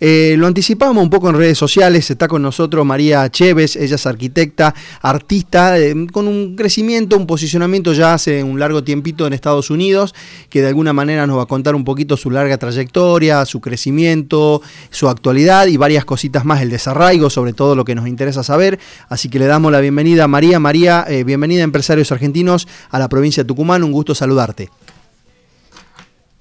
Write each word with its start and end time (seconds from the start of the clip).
Eh, 0.00 0.34
lo 0.38 0.46
anticipamos 0.46 1.02
un 1.02 1.10
poco 1.10 1.30
en 1.30 1.36
redes 1.36 1.58
sociales, 1.58 2.10
está 2.10 2.28
con 2.28 2.42
nosotros 2.42 2.84
María 2.84 3.28
Chévez, 3.30 3.76
ella 3.76 3.96
es 3.96 4.06
arquitecta, 4.06 4.74
artista, 5.02 5.78
eh, 5.78 5.94
con 6.12 6.28
un 6.28 6.56
crecimiento, 6.56 7.16
un 7.16 7.26
posicionamiento 7.26 7.92
ya 7.92 8.14
hace 8.14 8.42
un 8.42 8.58
largo 8.58 8.84
tiempito 8.84 9.26
en 9.26 9.32
Estados 9.32 9.70
Unidos, 9.70 10.14
que 10.50 10.60
de 10.60 10.68
alguna 10.68 10.92
manera 10.92 11.26
nos 11.26 11.38
va 11.38 11.42
a 11.42 11.46
contar 11.46 11.74
un 11.74 11.84
poquito 11.84 12.16
su 12.16 12.30
larga 12.30 12.58
trayectoria, 12.58 13.44
su 13.46 13.60
crecimiento, 13.60 14.62
su 14.90 15.08
actualidad 15.08 15.66
y 15.66 15.76
varias 15.76 16.04
cositas 16.04 16.44
más, 16.44 16.62
el 16.62 16.70
desarraigo, 16.70 17.30
sobre 17.30 17.52
todo 17.52 17.74
lo 17.74 17.84
que 17.84 17.94
nos 17.94 18.06
interesa 18.08 18.42
saber. 18.42 18.78
Así 19.08 19.28
que 19.28 19.38
le 19.38 19.46
damos 19.46 19.72
la 19.72 19.80
bienvenida 19.80 20.24
a 20.24 20.28
María. 20.28 20.58
María, 20.58 21.04
eh, 21.08 21.24
bienvenida 21.24 21.62
a 21.62 21.64
Empresarios 21.64 22.12
Argentinos 22.12 22.68
a 22.90 22.98
la 22.98 23.08
provincia 23.08 23.42
de 23.42 23.48
Tucumán, 23.48 23.84
un 23.84 23.92
gusto 23.92 24.14
saludarte. 24.14 24.70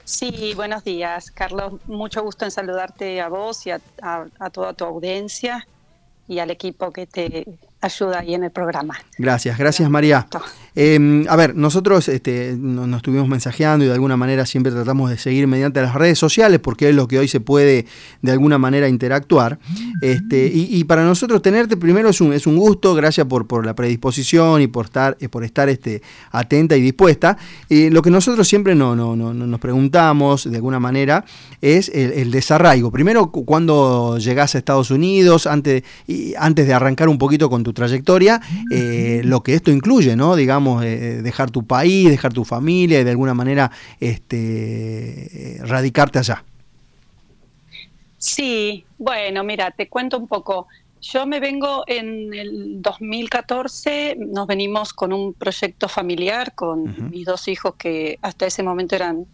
Sí, 0.05 0.53
buenos 0.55 0.83
días, 0.83 1.31
Carlos. 1.31 1.73
Mucho 1.87 2.21
gusto 2.21 2.45
en 2.45 2.51
saludarte 2.51 3.19
a 3.21 3.27
vos 3.27 3.65
y 3.65 3.71
a, 3.71 3.79
toda 4.51 4.73
tu 4.73 4.85
audiencia 4.85 5.67
y 6.27 6.37
al 6.37 6.51
equipo 6.51 6.91
que 6.93 7.07
te 7.07 7.45
ayuda 7.81 8.19
ahí 8.19 8.35
en 8.35 8.43
el 8.43 8.51
programa. 8.51 8.99
Gracias, 9.17 9.57
gracias 9.57 9.89
María. 9.89 10.27
Em, 10.75 11.25
a 11.29 11.37
ver, 11.37 11.55
nosotros 11.55 12.09
este, 12.09 12.55
nos, 12.57 12.97
estuvimos 12.97 13.29
mensajeando 13.29 13.85
y 13.85 13.87
de 13.87 13.93
alguna 13.93 14.17
manera 14.17 14.45
siempre 14.45 14.73
tratamos 14.73 15.09
de 15.09 15.17
seguir 15.17 15.47
mediante 15.47 15.81
las 15.81 15.95
redes 15.95 16.19
sociales 16.19 16.59
porque 16.59 16.89
es 16.89 16.95
lo 16.95 17.07
que 17.07 17.17
hoy 17.17 17.29
se 17.29 17.39
puede 17.39 17.85
de 18.21 18.31
alguna 18.31 18.57
manera 18.57 18.89
interactuar. 18.89 19.57
Este, 20.01 20.51
y, 20.53 20.83
para 20.83 21.03
nosotros 21.05 21.41
tenerte 21.41 21.77
primero 21.77 22.09
es 22.09 22.19
un, 22.19 22.33
es 22.33 22.45
un 22.45 22.57
gusto, 22.57 22.93
gracias 22.93 23.25
por, 23.25 23.47
por 23.47 23.65
la 23.65 23.73
predisposición 23.73 24.61
y 24.61 24.67
por 24.67 24.85
estar, 24.85 25.17
eh, 25.21 25.29
por 25.29 25.45
estar 25.45 25.69
este, 25.69 26.01
atenta 26.31 26.75
y 26.75 26.81
dispuesta. 26.81 27.37
Eh, 27.69 27.89
lo 27.89 28.01
que 28.01 28.11
nosotros 28.11 28.47
siempre 28.47 28.75
no, 28.75 28.95
no, 28.95 29.15
no, 29.15 29.33
nos 29.33 29.59
preguntamos 29.59 30.49
de 30.49 30.57
alguna 30.57 30.79
manera 30.79 31.23
es 31.61 31.89
el, 31.89 32.31
desarraigo. 32.31 32.91
Primero, 32.91 33.31
cuando 33.31 34.17
llegás 34.17 34.55
a 34.55 34.57
Estados 34.57 34.91
Unidos, 34.91 35.47
antes, 35.47 35.83
y, 36.05 36.33
antes 36.37 36.67
de 36.67 36.73
arrancar 36.73 37.07
un 37.07 37.17
poquito 37.17 37.49
con 37.49 37.63
tu 37.63 37.71
trayectoria, 37.71 38.41
eh, 38.71 39.21
lo 39.23 39.41
que 39.41 39.53
esto 39.53 39.71
incluye, 39.71 40.15
¿no? 40.15 40.35
Digamos, 40.35 40.64
eh, 40.83 41.21
dejar 41.21 41.51
tu 41.51 41.65
país, 41.65 42.09
dejar 42.09 42.33
tu 42.33 42.45
familia 42.45 42.99
y 42.99 43.03
de 43.03 43.11
alguna 43.11 43.33
manera 43.33 43.71
este, 43.99 45.59
radicarte 45.61 46.19
allá. 46.19 46.43
Sí, 48.17 48.85
bueno, 48.97 49.43
mira, 49.43 49.71
te 49.71 49.87
cuento 49.87 50.17
un 50.17 50.27
poco. 50.27 50.67
Yo 51.01 51.27
me 51.27 51.39
vengo 51.39 51.83
en 51.85 52.33
el 52.33 52.81
2014, 52.81 54.17
nos 54.17 54.47
venimos 54.47 54.91
con 54.93 55.13
un 55.13 55.33
proyecto 55.33 55.87
familiar 55.87 56.55
con 56.55 57.11
mis 57.11 57.25
dos 57.25 57.47
hijos 57.47 57.75
que 57.75 58.17
hasta 58.23 58.47
ese 58.47 58.63
momento 58.63 58.95
eran 58.95 59.25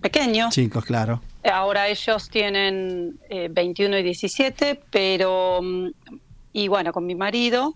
pequeños. 0.00 0.52
Chicos, 0.52 0.84
claro. 0.84 1.20
Ahora 1.44 1.86
ellos 1.86 2.28
tienen 2.28 3.20
21 3.50 3.96
eh, 3.96 4.00
y 4.00 4.02
17, 4.02 4.80
pero, 4.90 5.60
mm, 5.62 5.86
y 6.52 6.66
bueno, 6.66 6.92
con 6.92 7.06
mi 7.06 7.14
marido. 7.14 7.74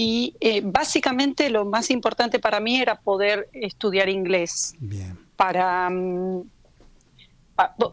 Y 0.00 0.36
eh, 0.38 0.62
básicamente 0.64 1.50
lo 1.50 1.64
más 1.64 1.90
importante 1.90 2.38
para 2.38 2.60
mí 2.60 2.80
era 2.80 3.00
poder 3.00 3.48
estudiar 3.52 4.08
inglés. 4.08 4.76
Para, 5.34 5.90
mm, 5.90 6.42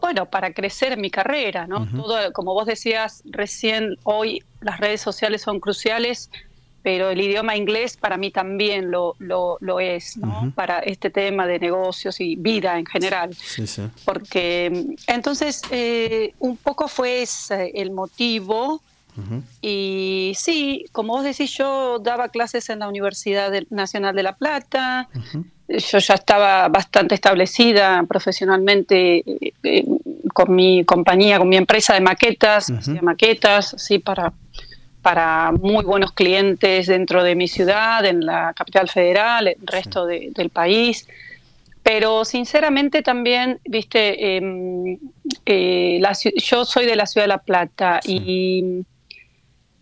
bueno, 0.00 0.26
para 0.26 0.52
crecer 0.52 0.92
en 0.92 1.00
mi 1.00 1.10
carrera, 1.10 1.66
¿no? 1.66 1.84
Todo, 1.84 2.32
como 2.32 2.54
vos 2.54 2.64
decías 2.64 3.24
recién, 3.24 3.96
hoy 4.04 4.44
las 4.60 4.78
redes 4.78 5.00
sociales 5.00 5.42
son 5.42 5.58
cruciales, 5.58 6.30
pero 6.84 7.10
el 7.10 7.20
idioma 7.20 7.56
inglés 7.56 7.96
para 7.96 8.16
mí 8.16 8.30
también 8.30 8.92
lo, 8.92 9.16
lo, 9.18 9.80
es, 9.80 10.16
¿no? 10.16 10.52
Para 10.54 10.78
este 10.78 11.10
tema 11.10 11.44
de 11.48 11.58
negocios 11.58 12.20
y 12.20 12.36
vida 12.36 12.78
en 12.78 12.86
general. 12.86 13.34
Sí, 13.34 13.66
sí. 13.66 13.82
Porque 14.04 14.70
mm, 14.70 15.10
entonces 15.12 15.60
eh, 15.72 16.34
un 16.38 16.56
poco 16.56 16.86
fue 16.86 17.22
ese 17.22 17.72
el 17.74 17.90
motivo 17.90 18.80
y 19.62 20.32
sí, 20.36 20.84
como 20.92 21.14
vos 21.14 21.24
decís, 21.24 21.56
yo 21.56 21.98
daba 21.98 22.28
clases 22.28 22.68
en 22.70 22.80
la 22.80 22.88
Universidad 22.88 23.52
Nacional 23.70 24.14
de 24.14 24.22
La 24.22 24.36
Plata. 24.36 25.08
Yo 25.68 25.98
ya 25.98 26.14
estaba 26.14 26.68
bastante 26.68 27.14
establecida 27.14 28.04
profesionalmente 28.06 29.18
eh, 29.18 29.52
eh, 29.62 29.84
con 30.32 30.54
mi 30.54 30.84
compañía, 30.84 31.38
con 31.38 31.48
mi 31.48 31.56
empresa 31.56 31.94
de 31.94 32.00
maquetas, 32.00 32.70
maquetas, 33.02 33.74
sí, 33.78 33.98
para, 33.98 34.32
para 35.02 35.50
muy 35.52 35.84
buenos 35.84 36.12
clientes 36.12 36.86
dentro 36.86 37.24
de 37.24 37.34
mi 37.34 37.48
ciudad, 37.48 38.04
en 38.04 38.24
la 38.24 38.52
capital 38.54 38.88
federal, 38.88 39.48
el 39.48 39.56
resto 39.66 40.06
del 40.06 40.50
país. 40.50 41.08
Pero 41.82 42.24
sinceramente 42.24 43.02
también, 43.02 43.60
viste, 43.64 44.36
em, 44.36 44.98
eh, 45.44 46.02
yo 46.36 46.64
soy 46.64 46.84
de 46.84 46.96
la 46.96 47.06
ciudad 47.06 47.24
de 47.24 47.28
La 47.28 47.38
Plata 47.38 48.00
y 48.04 48.84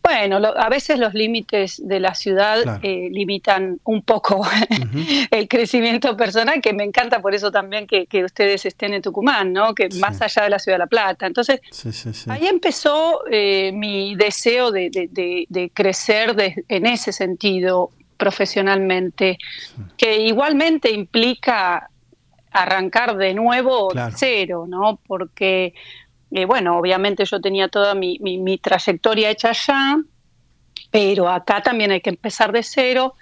bueno, 0.04 0.36
a 0.36 0.68
veces 0.68 0.98
los 0.98 1.14
límites 1.14 1.80
de 1.82 1.98
la 1.98 2.14
ciudad 2.14 2.78
eh, 2.82 3.08
limitan 3.10 3.80
un 3.84 4.02
poco 4.02 4.46
el 5.30 5.48
crecimiento 5.48 6.14
personal, 6.14 6.60
que 6.60 6.74
me 6.74 6.84
encanta 6.84 7.22
por 7.22 7.34
eso 7.34 7.50
también 7.50 7.86
que, 7.86 8.06
ustedes 8.22 8.66
estén 8.66 8.92
en 8.92 9.00
Tucumán, 9.00 9.54
¿no? 9.54 9.74
Que 9.74 9.88
más 9.98 10.20
allá 10.20 10.42
de 10.42 10.50
la 10.50 10.58
ciudad 10.58 10.76
de 10.76 10.80
La 10.80 10.86
Plata. 10.88 11.26
Entonces, 11.26 11.60
ahí 12.28 12.46
empezó 12.46 13.22
eh, 13.30 13.72
mi 13.72 14.14
deseo 14.14 14.70
de, 14.70 14.90
crecer 15.72 16.36
en 16.68 16.86
ese 16.86 17.10
sentido 17.10 17.90
profesionalmente, 18.18 19.38
que 19.96 20.18
igualmente 20.18 20.90
implica 20.90 21.88
arrancar 22.50 23.16
de 23.16 23.32
nuevo 23.32 23.90
cero, 24.14 24.66
¿no? 24.68 24.98
Porque 25.06 25.72
eh, 26.34 26.46
bueno, 26.46 26.76
obviamente 26.76 27.24
yo 27.24 27.40
tenía 27.40 27.68
toda 27.68 27.94
mi, 27.94 28.18
trayectoria 28.60 29.30
hecha 29.30 29.50
allá, 29.50 29.98
pero 30.90 31.28
acá 31.28 31.62
también 31.62 31.92
hay 31.92 32.00
que 32.00 32.10
empezar 32.10 32.50
de 32.50 32.64
cero. 32.64 33.14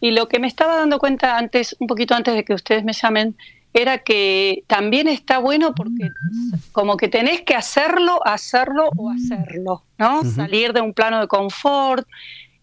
Y 0.00 0.12
lo 0.12 0.28
que 0.28 0.38
me 0.38 0.46
estaba 0.46 0.76
dando 0.76 1.00
cuenta 1.00 1.36
antes, 1.36 1.74
un 1.80 1.88
poquito 1.88 2.14
antes 2.14 2.36
de 2.36 2.44
que 2.44 2.54
ustedes 2.54 2.84
me 2.84 2.92
llamen, 2.92 3.36
era 3.74 3.98
que 3.98 4.62
también 4.68 5.08
está 5.08 5.38
bueno 5.38 5.74
porque 5.74 6.10
como 6.70 6.96
que 6.96 7.08
tenés 7.08 7.40
que 7.40 7.56
hacerlo, 7.56 8.20
hacerlo 8.24 8.90
o 8.96 9.10
hacerlo, 9.10 9.82
¿no? 9.98 10.22
Salir 10.22 10.72
de 10.72 10.82
un 10.82 10.94
plano 10.94 11.20
de 11.20 11.26
confort. 11.26 12.06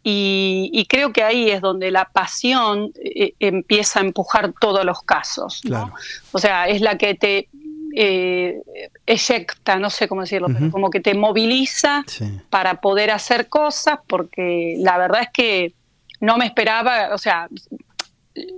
Y, 0.01 0.85
creo 0.87 1.11
que 1.11 1.23
ahí 1.23 1.49
es 1.49 1.59
donde 1.59 1.91
la 1.91 2.05
pasión 2.05 2.93
eh, 3.03 3.33
empieza 3.39 3.99
a 3.99 4.03
empujar 4.03 4.53
todos 4.59 4.85
los 4.85 5.03
casos. 5.03 5.61
¿no? 5.65 5.91
O 6.31 6.39
sea, 6.39 6.69
es 6.69 6.79
la 6.79 6.97
que 6.97 7.15
te 7.15 7.49
eh, 7.95 8.61
eyecta, 9.05 9.77
no 9.77 9.89
sé 9.89 10.07
cómo 10.07 10.21
decirlo, 10.21 10.47
pero 10.47 10.71
como 10.71 10.89
que 10.89 10.99
te 10.99 11.13
moviliza 11.13 12.03
para 12.49 12.81
poder 12.81 13.11
hacer 13.11 13.47
cosas, 13.47 13.99
porque 14.07 14.75
la 14.79 14.97
verdad 14.97 15.21
es 15.23 15.29
que 15.33 15.73
no 16.19 16.37
me 16.37 16.45
esperaba, 16.45 17.13
o 17.13 17.17
sea, 17.17 17.47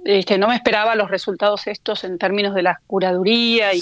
este, 0.05 0.37
no 0.37 0.47
me 0.47 0.55
esperaba 0.55 0.95
los 0.95 1.09
resultados 1.09 1.67
estos 1.67 2.03
en 2.03 2.17
términos 2.17 2.53
de 2.53 2.63
la 2.63 2.81
curaduría 2.87 3.73
y, 3.73 3.81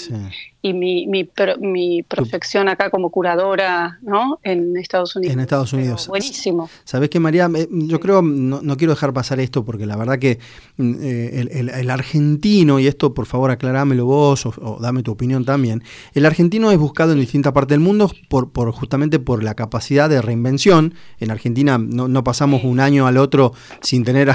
y 0.62 0.74
mi, 0.74 1.06
mi, 1.06 1.28
mi, 1.60 2.02
proyección 2.02 2.68
acá 2.68 2.90
como 2.90 3.10
curadora 3.10 3.98
¿no? 4.02 4.38
en 4.42 4.76
Estados 4.76 5.16
Unidos. 5.16 5.32
En 5.32 5.40
Estados 5.40 5.72
Unidos. 5.72 6.08
buenísimo. 6.08 6.68
Sabes 6.84 7.08
que 7.08 7.18
María, 7.18 7.48
yo 7.70 7.98
creo, 7.98 8.20
no, 8.20 8.76
quiero 8.76 8.92
dejar 8.92 9.12
pasar 9.14 9.40
esto 9.40 9.64
porque 9.64 9.86
la 9.86 9.96
verdad 9.96 10.18
que 10.18 10.38
mm, 10.76 10.94
eh, 11.00 11.70
el, 11.74 11.90
argentino, 11.90 12.78
y 12.78 12.86
esto 12.86 13.14
por 13.14 13.26
favor 13.26 13.50
aclarámelo 13.50 14.04
vos 14.04 14.44
o, 14.44 14.78
dame 14.80 15.02
tu 15.02 15.12
opinión 15.12 15.44
también, 15.44 15.82
el 16.12 16.26
argentino 16.26 16.70
es 16.70 16.78
buscado 16.78 17.12
en 17.12 17.20
distintas 17.20 17.52
partes 17.52 17.70
del 17.70 17.80
mundo 17.80 18.10
por, 18.28 18.52
por 18.52 18.70
justamente 18.72 19.18
por 19.18 19.42
la 19.42 19.54
capacidad 19.54 20.10
de 20.10 20.20
reinvención. 20.20 20.94
En 21.18 21.30
Argentina 21.30 21.78
no, 21.78 22.22
pasamos 22.24 22.64
un 22.64 22.80
año 22.80 23.06
al 23.06 23.16
otro 23.16 23.54
sin 23.80 24.04
tener 24.04 24.30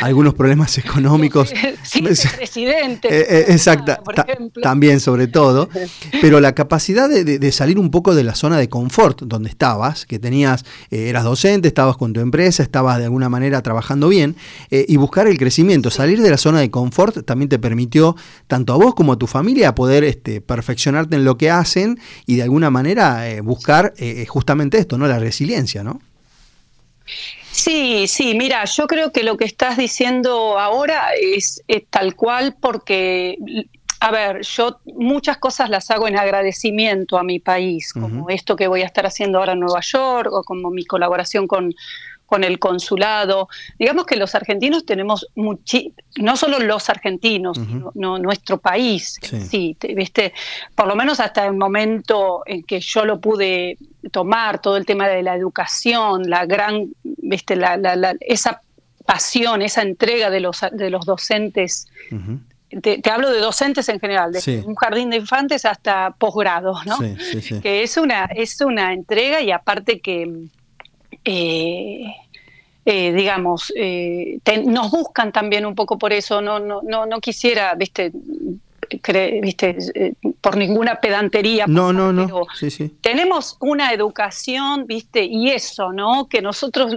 algunos 0.00 0.34
problemas 0.34 0.76
económicos. 0.84 1.52
Sí, 1.84 2.02
presidente. 2.36 3.08
Eh, 3.08 3.26
eh, 3.28 3.44
exacta, 3.48 4.02
también 4.60 4.98
sobre 4.98 5.28
todo 5.28 5.51
pero 6.20 6.40
la 6.40 6.54
capacidad 6.54 7.08
de, 7.08 7.52
salir 7.52 7.78
un 7.78 7.90
poco 7.90 8.14
de 8.14 8.24
la 8.24 8.34
zona 8.34 8.58
de 8.58 8.68
confort 8.68 9.22
donde 9.22 9.48
estabas, 9.48 10.06
que 10.06 10.18
tenías, 10.18 10.64
eh, 10.90 11.08
eras 11.08 11.24
docente, 11.24 11.68
estabas 11.68 11.96
con 11.96 12.12
tu 12.12 12.20
empresa, 12.20 12.62
estabas 12.62 12.98
de 12.98 13.04
alguna 13.04 13.28
manera 13.28 13.62
trabajando 13.62 14.08
bien, 14.08 14.36
eh, 14.70 14.84
y 14.88 14.96
buscar 14.96 15.26
el 15.26 15.38
crecimiento, 15.38 15.90
salir 15.90 16.20
de 16.20 16.30
la 16.30 16.38
zona 16.38 16.60
de 16.60 16.70
confort 16.70 17.24
también 17.24 17.48
te 17.48 17.58
permitió, 17.58 18.16
tanto 18.46 18.72
a 18.72 18.76
vos 18.76 18.94
como 18.94 19.12
a 19.12 19.18
tu 19.18 19.26
familia, 19.26 19.74
poder 19.74 20.04
este, 20.04 20.40
perfeccionarte 20.40 21.16
en 21.16 21.24
lo 21.24 21.36
que 21.36 21.50
hacen 21.50 21.98
y 22.26 22.36
de 22.36 22.42
alguna 22.42 22.70
manera 22.70 23.28
eh, 23.28 23.40
buscar 23.40 23.94
justamente 24.28 24.78
esto, 24.78 24.98
¿no? 24.98 25.06
La 25.06 25.18
resiliencia, 25.18 25.84
¿no? 25.84 26.00
Sí, 27.52 28.06
sí, 28.08 28.34
mira, 28.34 28.64
yo 28.64 28.86
creo 28.86 29.12
que 29.12 29.22
lo 29.22 29.36
que 29.36 29.44
estás 29.44 29.76
diciendo 29.76 30.58
ahora 30.58 31.10
es 31.20 31.62
tal 31.90 32.16
cual 32.16 32.56
porque 32.58 33.36
a 34.02 34.10
ver, 34.10 34.42
yo 34.42 34.80
muchas 34.84 35.38
cosas 35.38 35.70
las 35.70 35.88
hago 35.92 36.08
en 36.08 36.18
agradecimiento 36.18 37.18
a 37.18 37.22
mi 37.22 37.38
país, 37.38 37.92
como 37.92 38.28
esto 38.30 38.56
que 38.56 38.66
voy 38.66 38.82
a 38.82 38.86
estar 38.86 39.06
haciendo 39.06 39.38
ahora 39.38 39.52
en 39.52 39.60
Nueva 39.60 39.78
York, 39.80 40.28
o 40.32 40.42
como 40.42 40.70
mi 40.70 40.84
colaboración 40.84 41.46
con, 41.46 41.72
con 42.26 42.42
el 42.42 42.58
consulado. 42.58 43.48
Digamos 43.78 44.04
que 44.04 44.16
los 44.16 44.34
argentinos 44.34 44.84
tenemos 44.84 45.28
no 45.36 46.36
solo 46.36 46.58
los 46.58 46.90
argentinos, 46.90 47.56
no, 47.94 48.18
nuestro 48.18 48.58
país, 48.58 49.20
sí. 49.22 49.76
viste, 49.94 50.32
por 50.74 50.88
lo 50.88 50.96
menos 50.96 51.20
hasta 51.20 51.46
el 51.46 51.54
momento 51.54 52.42
en 52.44 52.64
que 52.64 52.80
yo 52.80 53.04
lo 53.04 53.20
pude 53.20 53.78
tomar, 54.10 54.60
todo 54.60 54.78
el 54.78 54.84
tema 54.84 55.06
de 55.06 55.22
la 55.22 55.36
educación, 55.36 56.28
la 56.28 56.44
gran, 56.44 56.88
viste, 57.04 57.56
esa 58.18 58.62
pasión, 59.06 59.62
esa 59.62 59.82
entrega 59.82 60.28
de 60.28 60.40
los, 60.40 60.58
de 60.72 60.90
los 60.90 61.06
docentes 61.06 61.86
te, 62.80 63.02
hablo 63.10 63.30
de 63.30 63.40
docentes 63.40 63.88
en 63.88 64.00
general, 64.00 64.32
de 64.32 64.62
un 64.64 64.74
jardín 64.74 65.10
de 65.10 65.16
infantes 65.16 65.64
hasta 65.64 66.14
posgrado, 66.18 66.74
¿no? 66.86 66.98
que 67.60 67.82
es 67.82 67.96
una, 67.96 68.24
es 68.24 68.60
una 68.60 68.92
entrega 68.92 69.40
y 69.40 69.50
aparte 69.50 70.00
que, 70.00 70.46
eh, 71.24 72.04
eh, 72.84 73.12
digamos, 73.12 73.72
eh, 73.76 74.38
nos 74.64 74.90
buscan 74.90 75.32
también 75.32 75.66
un 75.66 75.74
poco 75.74 75.98
por 75.98 76.12
eso, 76.12 76.40
no, 76.40 76.58
no, 76.58 76.80
no, 76.82 77.06
no 77.06 77.20
quisiera, 77.20 77.74
viste, 77.74 78.12
viste 79.42 80.16
por 80.40 80.56
ninguna 80.56 80.96
pedantería. 81.00 81.66
No, 81.66 81.92
no, 81.92 82.12
no. 82.12 82.46
Tenemos 83.00 83.56
una 83.60 83.92
educación, 83.92 84.86
viste, 84.86 85.24
y 85.24 85.50
eso, 85.50 85.92
¿no? 85.92 86.26
Que 86.28 86.42
nosotros 86.42 86.96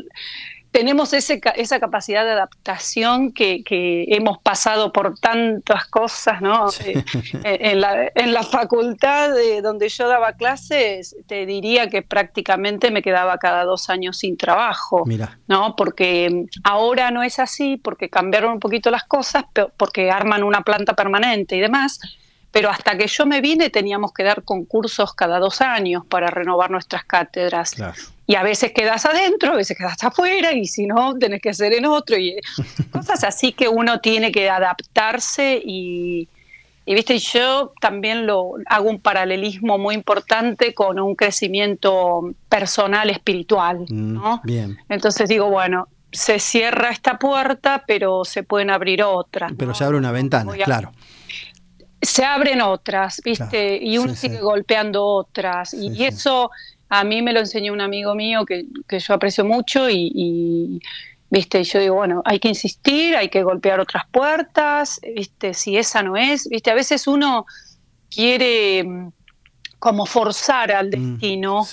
tenemos 0.75 1.13
ese, 1.13 1.39
esa 1.56 1.80
capacidad 1.80 2.25
de 2.25 2.31
adaptación 2.31 3.31
que, 3.31 3.63
hemos 4.10 4.39
pasado 4.39 4.92
por 4.92 5.18
tantas 5.18 5.86
cosas, 5.86 6.42
¿no? 6.42 6.68
Eh, 6.83 7.04
en, 7.44 7.80
la, 7.80 8.12
en, 8.13 8.33
la, 8.33 8.44
facultad 8.44 9.33
de 9.33 9.62
donde 9.62 9.88
yo 9.88 10.10
daba 10.10 10.33
clases, 10.33 11.16
te 11.27 11.45
diría 11.45 11.88
que 11.89 12.01
prácticamente 12.01 12.92
me 12.92 13.01
quedaba 13.01 13.38
cada 13.38 13.63
dos 13.63 13.89
años 13.89 14.18
sin 14.18 14.36
trabajo, 14.36 15.06
¿no? 15.48 15.77
Porque 15.77 16.45
ahora 16.66 17.10
no 17.10 17.24
es 17.24 17.39
así, 17.39 17.77
porque 17.77 18.10
cambiaron 18.10 18.51
un 18.51 18.60
poquito 18.60 18.92
las 18.92 19.06
cosas, 19.06 19.45
porque 19.77 20.12
arman 20.12 20.44
una 20.44 20.60
planta 20.62 20.94
permanente 20.94 21.56
y 21.56 21.62
demás, 21.62 22.01
pero 22.51 22.69
hasta 22.69 22.98
que 22.98 23.07
yo 23.07 23.25
me 23.25 23.39
vine 23.39 23.69
teníamos 23.69 24.12
que 24.12 24.24
dar 24.24 24.44
concursos 24.44 25.13
cada 25.13 25.39
dos 25.39 25.62
años 25.62 26.06
para 26.06 26.27
renovar 26.27 26.69
nuestras 26.69 27.06
cátedras. 27.06 27.75
Y 28.27 28.36
a 28.36 28.44
veces 28.44 28.72
quedas 28.74 29.06
adentro, 29.06 29.54
a 29.54 29.56
veces 29.56 29.77
quedas 29.77 30.04
afuera, 30.04 30.54
y 30.54 30.66
si 30.66 30.88
no, 30.88 31.16
tenés 31.16 31.42
que 31.42 31.54
ser 31.54 31.74
en 31.74 31.86
otro. 31.86 32.18
Y 32.18 32.36
cosas 32.92 33.24
así 33.24 33.51
que 33.51 33.68
uno 33.68 34.00
tiene 34.00 34.31
que 34.31 34.50
adaptarse 34.50 35.62
y, 35.63 36.27
viste, 36.86 37.19
yo 37.19 37.74
también 37.80 38.25
lo 38.25 38.56
hago 38.68 38.89
un 38.89 39.00
paralelismo 39.00 39.77
muy 39.77 39.95
importante 39.95 40.74
con 40.74 41.00
un 41.00 41.16
crecimiento 41.16 42.33
personal, 42.50 43.10
espiritual. 43.10 43.86
Mm, 43.89 44.13
¿no? 44.13 44.42
bien. 44.44 44.77
Entonces 44.89 45.30
digo, 45.30 45.50
bueno, 45.50 45.88
se 46.12 46.39
cierra 46.39 46.89
esta 46.89 47.19
puerta, 47.19 47.83
pero 47.86 48.25
se 48.25 48.42
pueden 48.42 48.72
abrir 48.72 49.04
otras. 49.04 49.51
Pero 49.57 49.75
se 49.75 49.83
abre 49.83 49.98
una 49.98 50.12
ventana, 50.12 50.51
claro 50.54 50.92
se 52.01 52.24
abren 52.24 52.62
otras, 52.62 53.19
¿viste? 53.24 53.80
y 53.81 53.98
uno 53.98 54.16
sigue 54.16 54.39
golpeando 54.39 55.04
otras. 55.04 55.74
y, 55.74 56.04
eso 56.06 56.51
a 56.90 57.04
mí 57.04 57.22
me 57.22 57.34
lo 57.34 57.40
enseñó 57.40 57.74
un 57.74 57.82
amigo 57.82 58.16
mío 58.16 58.46
que, 58.46 58.66
yo 58.90 59.14
aprecio 59.14 59.44
mucho 59.46 59.90
y, 59.90 60.82
¿viste? 61.30 61.64
yo 61.64 61.80
digo, 61.80 61.96
bueno, 61.96 62.22
hay 62.26 62.40
que 62.40 62.48
insistir, 62.48 63.16
hay 63.16 63.30
que 63.30 63.44
golpear 63.44 63.80
otras 63.80 64.04
puertas, 64.12 65.00
¿viste? 65.16 65.54
Si 65.54 65.78
esa 65.78 66.04
no 66.04 66.16
es, 66.16 66.48
¿viste? 66.48 66.72
A 66.72 66.76
veces 66.76 67.08
uno 67.08 67.46
quiere 68.10 69.12
como 69.86 70.08
forzar 70.08 70.72
al 70.72 70.88
mm, 70.88 70.90
destino. 70.90 71.68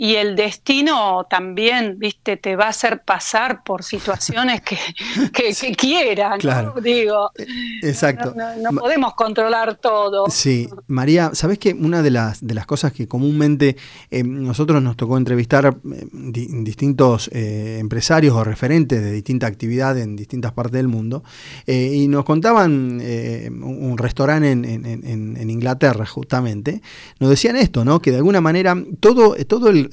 Y 0.00 0.14
el 0.14 0.36
destino 0.36 1.26
también, 1.28 1.98
viste, 1.98 2.36
te 2.36 2.54
va 2.54 2.66
a 2.66 2.68
hacer 2.68 3.02
pasar 3.02 3.64
por 3.64 3.82
situaciones 3.82 4.60
que, 4.60 4.76
que, 5.32 5.74
quieran, 5.74 6.38
Digo, 6.80 7.32
e, 7.36 7.88
exacto. 7.88 8.32
No, 8.60 8.78
podemos 8.78 9.14
controlar 9.14 9.76
todo. 9.76 10.26
Sí, 10.28 10.68
María, 10.86 11.30
¿sabes 11.32 11.58
que 11.58 11.72
una 11.72 12.02
de 12.02 12.10
las, 12.10 12.46
de 12.46 12.54
las 12.54 12.66
cosas 12.66 12.92
que 12.92 13.08
comúnmente 13.08 13.76
eh, 14.10 14.22
nosotros 14.22 14.80
nos 14.82 14.96
tocó 14.96 15.16
entrevistar 15.16 15.66
eh, 15.66 16.06
distintos 16.12 17.28
eh, 17.32 17.78
empresarios 17.80 18.36
o 18.36 18.44
referentes 18.44 19.02
de 19.02 19.10
distinta 19.10 19.48
actividad 19.48 19.98
en 19.98 20.14
distintas 20.14 20.52
partes 20.52 20.74
del 20.74 20.88
mundo, 20.88 21.24
y 21.66 22.08
nos 22.08 22.24
contaban 22.24 23.00
un, 23.00 23.98
restaurante 23.98 24.50
en, 24.50 24.64
en, 24.64 25.06
en, 25.36 25.50
Inglaterra, 25.50 26.04
justamente, 26.06 26.82
nos 27.18 27.30
decían 27.38 27.56
esto, 27.56 27.84
¿no? 27.84 28.00
Que 28.00 28.10
de 28.10 28.16
alguna 28.16 28.40
manera 28.40 28.76
todo, 28.98 29.36
todo 29.46 29.68
el, 29.70 29.88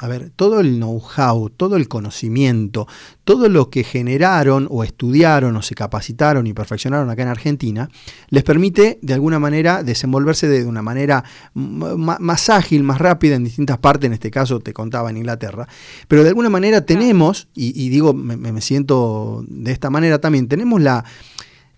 a 0.00 0.06
ver, 0.06 0.30
todo 0.36 0.60
el 0.60 0.76
know-how, 0.76 1.48
todo 1.48 1.76
el 1.76 1.88
conocimiento, 1.88 2.86
todo 3.24 3.48
lo 3.48 3.70
que 3.70 3.84
generaron 3.84 4.68
o 4.70 4.84
estudiaron 4.84 5.56
o 5.56 5.62
se 5.62 5.74
capacitaron 5.74 6.46
y 6.46 6.52
perfeccionaron 6.52 7.08
acá 7.08 7.22
en 7.22 7.28
Argentina, 7.28 7.88
les 8.28 8.42
permite 8.44 8.98
de 9.00 9.14
alguna 9.14 9.38
manera 9.38 9.82
desenvolverse 9.82 10.46
de 10.46 10.66
una 10.66 10.82
manera 10.82 11.24
más 11.54 12.50
ágil, 12.50 12.82
más 12.82 12.98
rápida 12.98 13.36
en 13.36 13.44
distintas 13.44 13.78
partes, 13.78 14.06
en 14.08 14.12
este 14.12 14.30
caso 14.30 14.60
te 14.60 14.74
contaba 14.74 15.08
en 15.08 15.16
Inglaterra, 15.16 15.66
pero 16.06 16.22
de 16.22 16.28
alguna 16.28 16.50
manera 16.50 16.84
tenemos, 16.84 17.48
y, 17.54 17.88
digo, 17.88 18.12
me 18.12 18.60
siento 18.60 19.44
de 19.48 19.72
esta 19.72 19.88
manera 19.88 20.20
también, 20.20 20.48
tenemos 20.48 20.82
la 20.82 21.04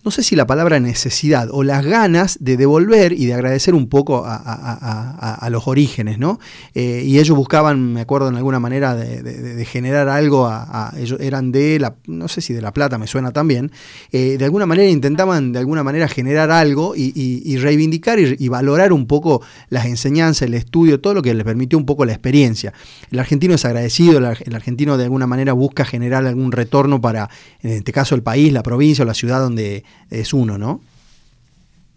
no 0.07 0.11
sé 0.11 0.23
si 0.23 0.37
la 0.37 0.47
palabra 0.47 0.79
necesidad 0.79 1.49
o 1.51 1.63
las 1.63 1.85
ganas 1.85 2.37
de 2.39 2.55
devolver 2.55 3.11
y 3.11 3.25
de 3.25 3.33
agradecer 3.33 3.75
un 3.75 3.89
poco 3.89 4.23
a, 4.25 5.47
los 5.51 5.67
orígenes, 5.67 6.17
¿no? 6.17 6.39
Eh, 6.73 7.03
y 7.05 7.19
ellos 7.19 7.35
buscaban, 7.35 7.91
me 7.91 7.99
acuerdo, 7.99 8.29
en 8.29 8.37
alguna 8.37 8.57
manera 8.57 8.95
de, 8.95 9.65
generar 9.65 10.07
algo, 10.07 10.47
a, 10.47 10.93
ellos 10.97 11.19
eran 11.19 11.51
de 11.51 11.77
la, 11.79 11.97
no 12.07 12.29
sé 12.29 12.39
si 12.39 12.53
de 12.53 12.61
La 12.61 12.71
Plata, 12.71 12.97
me 12.97 13.05
suena 13.05 13.33
también, 13.33 13.69
eh, 14.13 14.37
de 14.39 14.45
alguna 14.45 14.65
manera 14.65 14.89
intentaban 14.89 15.51
de 15.51 15.59
alguna 15.59 15.83
manera 15.83 16.07
generar 16.07 16.51
algo 16.51 16.93
y, 16.95 17.57
reivindicar 17.57 18.17
y, 18.17 18.47
valorar 18.47 18.93
un 18.93 19.07
poco 19.07 19.41
las 19.67 19.87
enseñanzas, 19.87 20.43
el 20.43 20.53
estudio, 20.53 21.01
todo 21.01 21.15
lo 21.15 21.21
que 21.21 21.33
les 21.33 21.43
permitió 21.43 21.77
un 21.77 21.85
poco 21.85 22.05
la 22.05 22.13
experiencia. 22.13 22.71
El 23.11 23.19
argentino 23.19 23.55
es 23.55 23.65
agradecido, 23.65 24.19
el 24.19 24.55
argentino 24.55 24.97
de 24.97 25.03
alguna 25.03 25.27
manera 25.27 25.51
busca 25.51 25.83
generar 25.83 26.25
algún 26.25 26.53
retorno 26.53 27.01
para, 27.01 27.29
en 27.61 27.71
este 27.71 27.91
caso, 27.91 28.15
el 28.15 28.23
país, 28.23 28.53
la 28.53 28.63
provincia 28.63 29.03
o 29.03 29.05
la 29.05 29.13
ciudad 29.13 29.41
donde 29.41 29.83
es 30.09 30.33
uno, 30.33 30.57
¿no? 30.57 30.81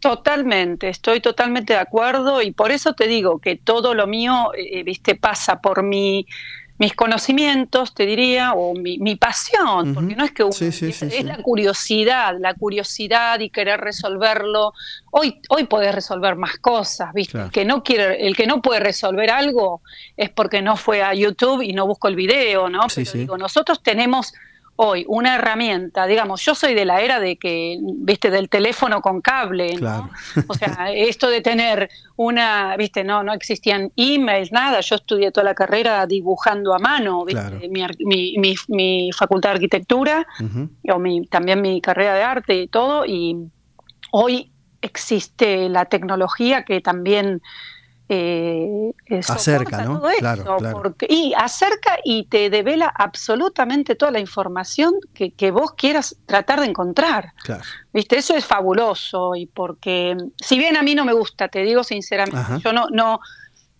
Totalmente, 0.00 0.88
estoy 0.88 1.20
totalmente 1.20 1.74
de 1.74 1.78
acuerdo 1.78 2.40
y 2.40 2.52
por 2.52 2.70
eso 2.70 2.94
te 2.94 3.06
digo 3.06 3.38
que 3.38 3.56
todo 3.56 3.92
lo 3.94 4.06
mío, 4.06 4.50
eh, 4.56 4.82
viste, 4.82 5.14
pasa 5.14 5.60
por 5.60 5.82
mi, 5.82 6.26
mis 6.80 6.94
conocimientos, 6.94 7.92
te 7.92 8.06
diría, 8.06 8.54
o 8.54 8.72
mi, 8.72 9.14
pasión, 9.16 9.92
porque 9.92 10.16
no 10.16 10.24
es 10.24 10.32
que 10.32 10.44
es, 10.48 11.24
la 11.24 11.36
curiosidad, 11.42 12.36
la 12.40 12.54
curiosidad 12.54 13.38
y 13.40 13.50
querer 13.50 13.78
resolverlo. 13.78 14.72
Hoy, 15.10 15.42
hoy 15.50 15.64
podés 15.64 15.94
resolver 15.94 16.36
más 16.36 16.56
cosas, 16.56 17.12
¿viste? 17.12 17.38
El, 17.38 17.50
que 17.50 17.66
no 17.66 17.82
quiere, 17.82 18.26
el 18.26 18.34
que 18.34 18.46
no 18.46 18.62
puede 18.62 18.80
resolver 18.80 19.30
algo 19.30 19.82
es 20.16 20.30
porque 20.30 20.62
no 20.62 20.78
fue 20.78 21.02
a 21.02 21.12
YouTube 21.12 21.60
y 21.60 21.74
no 21.74 21.86
buscó 21.86 22.08
el 22.08 22.16
video, 22.16 22.70
¿no? 22.70 22.86
Pero 22.94 23.12
digo, 23.12 23.36
nosotros 23.36 23.82
tenemos 23.82 24.32
hoy 24.82 25.04
una 25.08 25.34
herramienta, 25.34 26.06
digamos, 26.06 26.42
yo 26.42 26.54
soy 26.54 26.72
de 26.72 26.86
la 26.86 27.02
era 27.02 27.20
de 27.20 27.36
que, 27.36 27.78
viste, 27.82 28.30
del 28.30 28.48
teléfono 28.48 29.02
con 29.02 29.20
cable, 29.20 29.74
¿no? 29.78 30.10
O 30.46 30.54
sea, 30.54 30.90
esto 30.94 31.28
de 31.28 31.42
tener 31.42 31.90
una, 32.16 32.76
viste, 32.78 33.04
no, 33.04 33.22
no 33.22 33.34
existían 33.34 33.92
emails, 33.96 34.52
nada, 34.52 34.80
yo 34.80 34.96
estudié 34.96 35.32
toda 35.32 35.44
la 35.44 35.54
carrera 35.54 36.06
dibujando 36.06 36.72
a 36.72 36.78
mano, 36.78 37.26
¿viste? 37.26 37.68
Mi, 37.68 37.84
mi, 38.38 38.54
mi, 38.68 39.10
facultad 39.12 39.50
de 39.50 39.54
arquitectura, 39.56 40.26
o 40.90 40.98
mi, 40.98 41.26
también 41.26 41.60
mi 41.60 41.82
carrera 41.82 42.14
de 42.14 42.22
arte 42.22 42.54
y 42.62 42.66
todo, 42.66 43.04
y 43.04 43.36
hoy 44.12 44.50
existe 44.80 45.68
la 45.68 45.84
tecnología 45.84 46.64
que 46.64 46.80
también 46.80 47.42
eh, 48.12 48.92
acerca, 49.28 49.84
¿no? 49.84 50.02
claro, 50.18 50.58
y 51.08 51.32
acerca 51.36 51.96
y 52.02 52.24
te 52.24 52.50
devela 52.50 52.92
absolutamente 52.92 53.94
toda 53.94 54.10
la 54.10 54.18
información 54.18 54.94
que, 55.14 55.50
vos 55.52 55.74
quieras 55.76 56.16
tratar 56.26 56.58
de 56.58 56.66
encontrar. 56.66 57.32
¿Viste? 57.92 58.18
Eso 58.18 58.34
es 58.34 58.44
fabuloso 58.44 59.36
y 59.36 59.46
porque, 59.46 60.16
si 60.36 60.58
bien 60.58 60.76
a 60.76 60.82
mí 60.82 60.96
no 60.96 61.04
me 61.04 61.12
gusta, 61.12 61.46
te 61.46 61.62
digo 61.62 61.84
sinceramente, 61.84 62.60
yo 62.64 62.72
no, 62.72 62.88
no, 62.90 63.20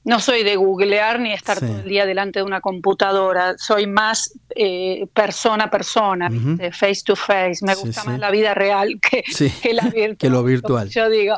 no 0.05 0.21
soy 0.21 0.45
de 0.45 0.55
googlear 0.55 1.19
ni 1.19 1.33
estar 1.33 1.59
todo 1.59 1.81
el 1.81 1.89
día 1.89 2.07
delante 2.07 2.39
de 2.39 2.45
una 2.45 2.61
computadora, 2.61 3.59
soy 3.59 3.89
más 3.89 4.33
eh, 4.55 5.09
persona 5.13 5.65
a 5.65 5.71
persona, 5.71 6.31
face 6.71 7.03
to 7.05 7.17
face, 7.17 7.59
me 7.63 7.75
gusta 7.75 8.05
más 8.05 8.21
la 8.21 8.31
vida 8.31 8.55
real 8.55 9.01
que, 9.01 9.25
que 9.61 9.75
la 9.75 9.83
virtual. 9.83 10.17
que 10.19 10.31
lo 10.31 10.45
virtual. 10.45 10.89
Yo 10.89 11.11
digo, 11.11 11.37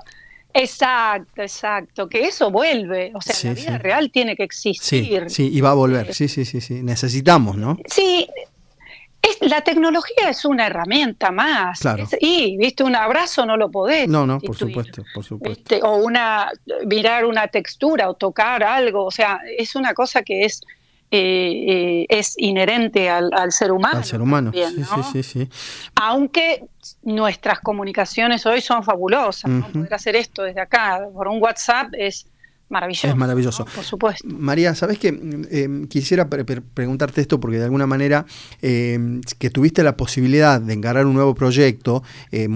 Exacto, 0.55 1.43
exacto, 1.43 2.09
que 2.09 2.25
eso 2.25 2.51
vuelve, 2.51 3.13
o 3.15 3.21
sea, 3.21 3.35
la 3.51 3.55
vida 3.55 3.79
real 3.79 4.11
tiene 4.11 4.37
que 4.37 4.43
existir. 4.43 5.25
Sí, 5.29 5.35
sí, 5.35 5.51
y 5.53 5.61
va 5.61 5.71
a 5.71 5.75
volver, 5.75 6.11
eh, 6.11 6.15
sí, 6.15 6.29
sí, 6.29 6.45
sí, 6.45 6.61
sí, 6.61 6.83
necesitamos, 6.83 7.57
¿no? 7.57 7.79
Sí, 7.87 8.29
la 9.41 9.63
tecnología 9.63 10.29
es 10.29 10.45
una 10.45 10.67
herramienta 10.67 11.31
más. 11.31 11.81
Claro. 11.81 12.07
y, 12.21 12.57
viste, 12.57 12.85
un 12.85 12.97
abrazo 12.97 13.47
no 13.47 13.57
lo 13.57 13.71
podés. 13.71 14.09
No, 14.09 14.27
no, 14.27 14.41
por 14.41 14.57
supuesto, 14.57 15.05
por 15.15 15.25
supuesto. 15.25 15.77
o 15.83 15.97
una, 15.97 16.51
mirar 16.87 17.25
una 17.25 17.49
textura 17.49 18.09
o 18.09 18.15
tocar 18.15 18.63
algo, 18.63 19.05
o 19.05 19.11
sea, 19.11 19.41
es 19.59 19.75
una 19.75 19.95
cosa 19.95 20.23
que 20.23 20.45
es 20.45 20.63
eh, 21.15 22.07
es 22.09 22.35
inherente 22.39 23.11
al, 23.11 23.53
ser 23.53 23.71
humano. 23.71 23.99
Al 23.99 24.05
ser 24.05 24.23
humano, 24.23 24.51
sí, 24.53 25.03
sí, 25.13 25.23
sí, 25.23 25.49
Aunque 25.95 26.65
nuestras 27.03 27.61
comunicaciones 27.61 28.47
hoy 28.47 28.63
son 28.63 28.83
fabulosas, 28.83 29.51
Poder 29.73 29.93
hacer 29.93 30.17
esto 30.17 30.43
desde 30.43 30.63
acá 30.63 31.07
por 31.13 31.29
un 31.29 31.43
WhatsApp 31.43 31.89
es 31.93 32.27
maravilloso. 32.73 33.07
Es 33.07 33.17
maravilloso. 33.17 33.65
Por 33.67 33.85
supuesto. 33.85 34.27
María, 34.27 34.75
¿sabes 34.75 34.99
qué? 34.99 35.17
Eh, 35.51 35.87
quisiera 35.89 36.29
preguntarte 36.29 37.21
esto 37.21 37.39
porque 37.39 37.59
de 37.59 37.65
alguna 37.65 37.87
manera 37.87 38.27
eh, 38.63 39.21
que 39.39 39.51
tuviste 39.51 39.83
la 39.83 39.97
posibilidad 39.97 40.61
de 40.61 40.73
encarar 40.73 41.07
un 41.07 41.15
nuevo 41.15 41.35
proyecto 41.35 42.03
eh, 42.33 42.49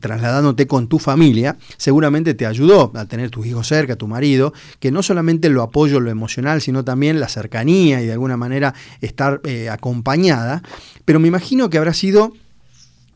trasladándote 0.00 0.66
con 0.66 0.88
tu 0.88 0.98
familia, 0.98 1.58
seguramente 1.76 2.34
te 2.34 2.46
ayudó 2.46 2.90
a 2.94 3.04
tener 3.04 3.30
tus 3.30 3.46
hijos 3.46 3.68
cerca, 3.68 3.96
tu 3.96 4.08
marido, 4.08 4.52
que 4.80 4.90
no 4.90 5.02
solamente 5.02 5.50
lo 5.50 5.62
apoyo, 5.62 6.00
lo 6.00 6.10
emocional, 6.10 6.60
sino 6.60 6.82
también 6.82 7.20
la 7.20 7.28
cercanía 7.28 8.02
y 8.02 8.06
de 8.06 8.12
alguna 8.12 8.36
manera 8.36 8.74
estar 9.00 9.40
acompañada, 9.70 10.62
pero 11.04 11.20
me 11.20 11.28
imagino 11.28 11.68
que 11.68 11.78
habrá 11.78 11.92
sido 11.92 12.32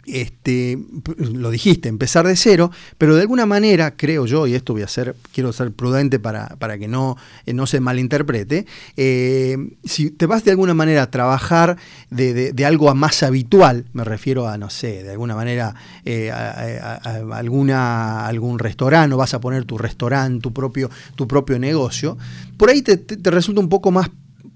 este, 0.06 0.78
lo 1.16 1.50
dijiste, 1.50 1.88
empezar 1.88 2.26
de 2.26 2.36
cero, 2.36 2.70
pero 2.98 3.14
de 3.14 3.22
alguna 3.22 3.46
manera, 3.46 3.96
creo 3.96 4.26
yo, 4.26 4.46
y 4.46 4.54
esto 4.54 4.72
voy 4.72 4.82
a 4.82 4.88
ser, 4.88 5.16
quiero 5.32 5.52
ser 5.52 5.72
prudente 5.72 6.18
para, 6.18 6.56
para 6.58 6.78
que 6.78 6.88
no, 6.88 7.16
eh, 7.46 7.54
no 7.54 7.66
se 7.66 7.80
malinterprete, 7.80 8.66
eh, 8.96 9.56
si 9.84 10.10
te 10.10 10.26
vas 10.26 10.44
de 10.44 10.50
alguna 10.50 10.74
manera 10.74 11.02
a 11.02 11.10
trabajar 11.10 11.76
de, 12.10 12.52
algo 12.64 12.94
más 12.94 13.22
habitual, 13.22 13.84
me 13.92 14.04
refiero 14.04 14.48
a, 14.48 14.56
no 14.56 14.70
sé, 14.70 15.02
de 15.02 15.10
alguna 15.10 15.34
manera 15.34 15.74
eh, 16.04 16.30
alguna, 16.30 18.26
algún 18.26 18.58
restaurante, 18.58 19.14
o 19.14 19.18
vas 19.18 19.34
a 19.34 19.40
poner 19.40 19.64
tu 19.64 19.76
restaurante, 19.76 20.42
tu 20.42 20.52
propio, 20.52 20.90
tu 21.14 21.28
propio 21.28 21.58
negocio, 21.58 22.16
por 22.56 22.70
ahí 22.70 22.82
te 22.82 23.30
resulta 23.30 23.60
un 23.60 23.68
poco 23.68 23.90
más 23.90 24.10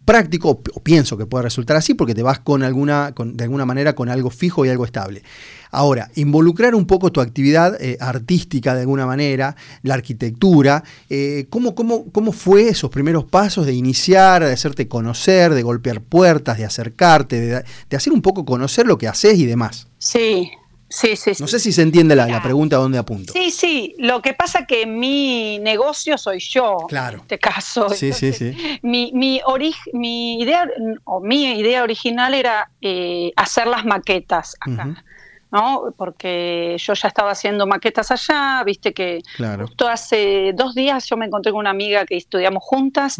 práctico, 0.08 0.62
o 0.74 0.80
pienso 0.80 1.18
que 1.18 1.26
puede 1.26 1.42
resultar 1.42 1.76
así, 1.76 1.92
porque 1.92 2.14
te 2.14 2.22
vas 2.22 2.38
con 2.38 2.62
alguna, 2.62 3.12
de 3.14 3.44
alguna 3.44 3.66
manera 3.66 3.94
con 3.94 4.08
algo 4.08 4.30
fijo 4.30 4.64
y 4.64 4.70
algo 4.70 4.86
estable. 4.86 5.22
Ahora, 5.70 6.10
involucrar 6.14 6.74
un 6.74 6.86
poco 6.86 7.12
tu 7.12 7.20
actividad 7.20 7.76
eh, 7.78 7.98
artística 8.00 8.74
de 8.74 8.80
alguna 8.80 9.04
manera, 9.04 9.54
la 9.82 9.92
arquitectura, 9.92 10.82
eh, 11.10 11.44
¿cómo, 11.50 11.74
cómo, 11.74 12.10
cómo 12.10 12.32
fue 12.32 12.68
esos 12.70 12.90
primeros 12.90 13.26
pasos 13.26 13.66
de 13.66 13.74
iniciar, 13.74 14.42
de 14.42 14.50
hacerte 14.50 14.88
conocer, 14.88 15.52
de 15.52 15.62
golpear 15.62 16.00
puertas, 16.00 16.56
de 16.56 16.64
acercarte, 16.64 17.38
de, 17.38 17.64
de 17.90 17.96
hacer 17.98 18.14
un 18.14 18.22
poco 18.22 18.46
conocer 18.46 18.86
lo 18.86 18.96
que 18.96 19.08
haces 19.08 19.38
y 19.38 19.44
demás? 19.44 19.88
Sí, 19.98 20.50
Sí, 20.90 21.16
sí, 21.16 21.32
No 21.38 21.46
sé 21.46 21.60
si 21.60 21.70
se 21.70 21.82
entiende 21.82 22.16
la, 22.16 22.42
pregunta 22.42 22.76
a 22.76 22.78
dónde 22.78 22.98
apunto. 22.98 23.32
Sí, 23.34 23.50
sí. 23.50 23.94
Lo 23.98 24.22
que 24.22 24.32
pasa 24.32 24.66
que 24.66 24.86
mi 24.86 25.58
negocio 25.58 26.16
soy 26.16 26.38
yo. 26.40 26.78
Claro. 26.88 27.18
En 27.18 27.20
este 27.22 27.38
caso. 27.38 27.90
Sí, 27.90 28.12
sí, 28.12 28.32
sí. 28.32 28.56
Mi, 28.82 29.12
mi, 29.12 29.40
mi 29.92 30.40
idea 30.40 30.66
o 31.04 31.20
mi 31.20 31.58
idea 31.58 31.82
original 31.82 32.32
era 32.32 32.70
eh, 32.80 33.32
hacer 33.36 33.66
las 33.66 33.84
maquetas 33.84 34.56
acá. 34.60 35.04
¿no? 35.50 35.94
Porque 35.96 36.76
yo 36.78 36.94
ya 36.94 37.08
estaba 37.08 37.30
haciendo 37.30 37.66
maquetas 37.66 38.10
allá, 38.10 38.62
viste 38.64 38.92
que 38.92 39.22
claro. 39.36 39.66
justo 39.66 39.88
hace 39.88 40.52
dos 40.54 40.74
días 40.74 41.06
yo 41.08 41.16
me 41.16 41.24
encontré 41.24 41.52
con 41.52 41.60
una 41.60 41.70
amiga 41.70 42.04
que 42.04 42.16
estudiamos 42.16 42.62
juntas 42.62 43.18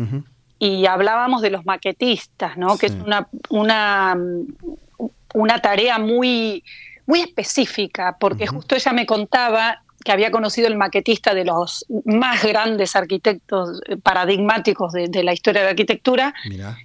y 0.58 0.87
hablábamos 0.87 1.40
de 1.40 1.50
los 1.50 1.64
maquetistas, 1.64 2.58
¿no? 2.58 2.76
Que 2.76 2.87
es 2.87 2.92
una, 2.92 3.28
una, 3.48 4.16
una 5.34 5.58
tarea 5.60 5.98
muy 5.98 6.64
muy 7.09 7.23
específica, 7.23 8.17
porque 8.21 8.47
justo 8.47 8.77
ella 8.77 8.93
me 8.93 9.07
contaba 9.07 9.83
que 10.05 10.12
había 10.12 10.31
conocido 10.31 10.69
el 10.69 10.77
maquetista 10.77 11.35
de 11.35 11.45
los 11.45 11.85
más 12.05 12.45
grandes 12.45 12.95
arquitectos 12.95 13.81
eh, 13.87 13.97
paradigmáticos 13.97 14.93
de, 14.93 15.23
la 15.25 15.33
historia 15.33 15.62
de 15.62 15.65
la 15.65 15.71
arquitectura 15.71 16.35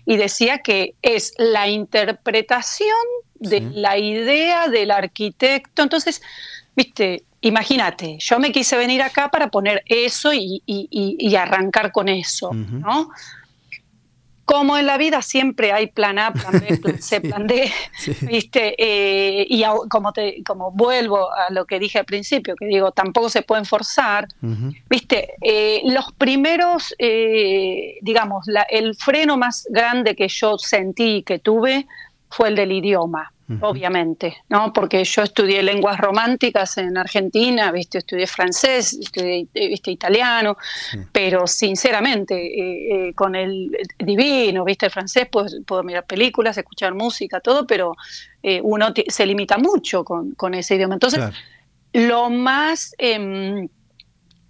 y 0.05 0.15
decía 0.17 0.59
que 0.59 0.95
es 1.01 1.33
la 1.37 1.67
interpretación 1.67 2.95
de 3.35 3.59
la 3.59 3.97
idea 3.97 4.69
del 4.69 4.91
arquitecto. 4.91 5.83
Entonces, 5.83 6.21
viste, 6.73 7.23
imagínate, 7.41 8.17
yo 8.19 8.39
me 8.39 8.53
quise 8.53 8.77
venir 8.77 9.01
acá 9.01 9.29
para 9.29 9.49
poner 9.49 9.83
eso 9.85 10.31
y, 10.33 11.35
arrancar 11.35 11.91
con 11.91 12.07
eso, 12.07 12.53
¿no? 12.53 13.09
Como 14.45 14.77
en 14.77 14.85
la 14.85 14.97
vida 14.97 15.21
siempre 15.21 15.71
hay 15.71 15.87
plan 15.87 16.19
A, 16.19 16.33
plan 16.33 16.53
B, 16.59 16.77
plan 16.77 17.01
C, 17.01 17.21
plan 17.21 17.47
D, 17.47 17.71
¿viste? 18.21 18.75
Eh, 18.77 19.45
y 19.49 19.63
como, 19.89 20.11
te, 20.11 20.43
como 20.43 20.71
vuelvo 20.71 21.31
a 21.31 21.51
lo 21.51 21.65
que 21.65 21.79
dije 21.79 21.99
al 21.99 22.05
principio, 22.05 22.55
que 22.55 22.65
digo, 22.65 22.91
tampoco 22.91 23.29
se 23.29 23.41
pueden 23.41 23.65
forzar, 23.65 24.27
¿viste? 24.89 25.33
Eh, 25.41 25.81
los 25.85 26.11
primeros, 26.13 26.93
eh, 26.99 27.97
digamos, 28.01 28.45
el 28.69 28.95
freno 28.95 29.37
más 29.37 29.67
grande 29.69 30.15
que 30.15 30.27
yo 30.27 30.57
sentí 30.57 31.23
que 31.23 31.39
tuve 31.39 31.87
fue 32.29 32.49
el 32.49 32.55
del 32.55 32.71
idioma 32.71 33.32
obviamente, 33.61 34.37
¿no? 34.49 34.71
Porque 34.71 35.03
yo 35.03 35.21
estudié 35.21 35.61
lenguas 35.63 35.97
románticas 35.97 36.77
en 36.77 36.97
Argentina, 36.97 37.71
¿viste? 37.71 37.97
estudié 37.97 38.25
francés, 38.25 38.93
estudié 38.93 39.47
¿viste? 39.53 39.91
italiano, 39.91 40.57
pero 41.11 41.45
sinceramente, 41.45 42.35
eh, 42.35 43.09
eh, 43.09 43.13
con 43.13 43.35
el 43.35 43.77
divino, 43.99 44.63
¿viste? 44.63 44.85
El 44.85 44.91
francés, 44.91 45.27
pues 45.31 45.57
puedo 45.65 45.83
mirar 45.83 46.05
películas, 46.05 46.57
escuchar 46.57 46.93
música, 46.93 47.41
todo, 47.41 47.67
pero 47.67 47.95
eh, 48.41 48.61
uno 48.63 48.93
se 49.07 49.25
limita 49.25 49.57
mucho 49.57 50.03
con, 50.03 50.53
ese 50.53 50.75
idioma. 50.75 50.95
Entonces, 50.95 51.23
lo 51.93 52.29
más... 52.29 52.95
Em, 52.97 53.67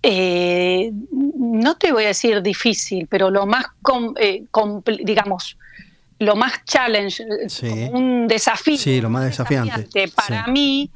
no 0.03 1.77
te 1.77 1.93
voy 1.93 2.03
a 2.03 2.07
decir 2.07 2.41
difícil, 2.41 3.07
pero 3.07 3.29
lo 3.31 3.45
más, 3.45 3.67
digamos, 5.05 5.57
lo 6.19 6.35
más 6.35 6.63
challenge, 6.65 7.23
un 7.91 8.27
desafío. 8.27 8.77
Sí, 8.77 9.01
lo 9.01 9.09
más 9.09 9.25
desafiante. 9.25 10.07
para 10.15 10.47
mí 10.47 10.91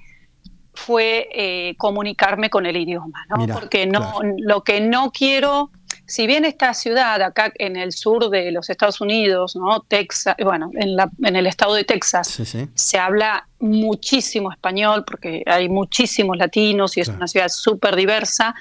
fue 0.78 1.28
eh, 1.34 1.76
comunicarme 1.78 2.50
con 2.50 2.66
el 2.66 2.78
idioma, 2.78 3.26
¿no? 3.30 3.48
Porque 3.48 3.88
no, 3.88 4.22
lo 4.38 4.64
que 4.64 4.80
no 4.80 5.12
quiero, 5.12 5.72
si 6.06 6.28
bien 6.28 6.46
esta 6.46 6.74
ciudad 6.76 7.22
acá 7.24 7.52
en 7.56 7.76
el 7.76 7.92
sur 7.92 8.30
de 8.30 8.52
los 8.52 8.70
Estados 8.70 9.02
Unidos, 9.02 9.56
¿no? 9.56 9.82
Texas, 9.82 10.36
bueno, 10.44 10.70
en, 10.76 10.96
la, 10.96 11.10
en 11.24 11.36
el 11.36 11.48
estado 11.48 11.74
de 11.74 11.84
Texas, 11.84 12.42
se 12.76 13.00
habla 13.00 13.48
muchísimo 13.60 14.52
español 14.52 15.04
porque 15.06 15.44
hay 15.48 15.68
muchísimos 15.68 16.38
latinos 16.38 16.96
y 16.96 17.02
es 17.02 17.08
una 17.08 17.28
ciudad 17.28 17.50
súper 17.50 17.96
diversa. 17.96 18.54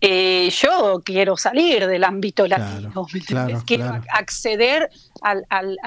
Eh, 0.00 0.48
yo 0.50 1.02
quiero 1.04 1.36
salir 1.36 1.86
del 1.86 2.04
ámbito 2.04 2.46
latino, 2.46 3.06
quiero 3.66 4.00
acceder 4.10 4.90
al, 5.22 5.44
al, 5.48 5.78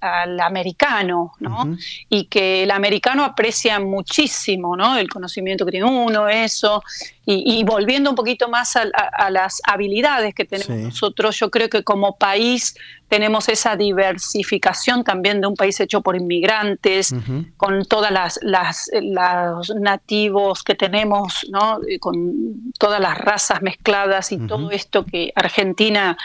al, 0.00 0.40
americano, 0.40 1.32
¿no? 1.40 1.76
Y 2.08 2.24
que 2.24 2.62
el 2.62 2.70
americano 2.70 3.24
aprecia 3.24 3.78
muchísimo, 3.80 4.76
¿no? 4.76 4.96
El 4.96 5.08
conocimiento 5.08 5.64
que 5.64 5.72
tiene 5.72 5.86
uno, 5.86 6.28
eso. 6.28 6.82
Y, 7.30 7.62
volviendo 7.64 8.08
un 8.08 8.16
poquito 8.16 8.48
más 8.48 8.74
a, 8.74 9.30
las 9.30 9.60
habilidades 9.64 10.34
que 10.34 10.46
tenemos 10.46 10.78
nosotros, 10.78 11.38
yo 11.38 11.50
creo 11.50 11.68
que 11.68 11.84
como 11.84 12.16
país 12.16 12.74
tenemos 13.08 13.50
esa 13.50 13.76
diversificación 13.76 15.04
también 15.04 15.42
de 15.42 15.46
un 15.46 15.54
país 15.54 15.78
hecho 15.78 16.00
por 16.00 16.16
inmigrantes, 16.16 17.14
con 17.58 17.84
todas 17.84 18.12
las, 18.12 18.40
las, 18.42 18.90
los 19.02 19.74
nativos 19.74 20.62
que 20.62 20.74
tenemos, 20.74 21.46
¿no? 21.50 21.80
con 22.00 22.72
todas 22.78 23.00
las 23.00 23.18
razas 23.18 23.60
mezcladas 23.60 24.32
y 24.32 24.38
todo 24.46 24.70
esto 24.70 25.04
que 25.04 25.30
Argentina 25.34 26.16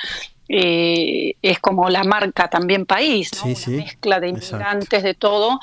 eh, 0.55 1.35
es 1.41 1.59
como 1.59 1.89
la 1.89 2.03
marca 2.03 2.47
también 2.47 2.85
país, 2.85 3.31
¿no? 3.43 3.51
Una 3.51 3.83
mezcla 3.83 4.19
de 4.19 4.27
inmigrantes, 4.27 5.01
de 5.01 5.15
todo. 5.15 5.59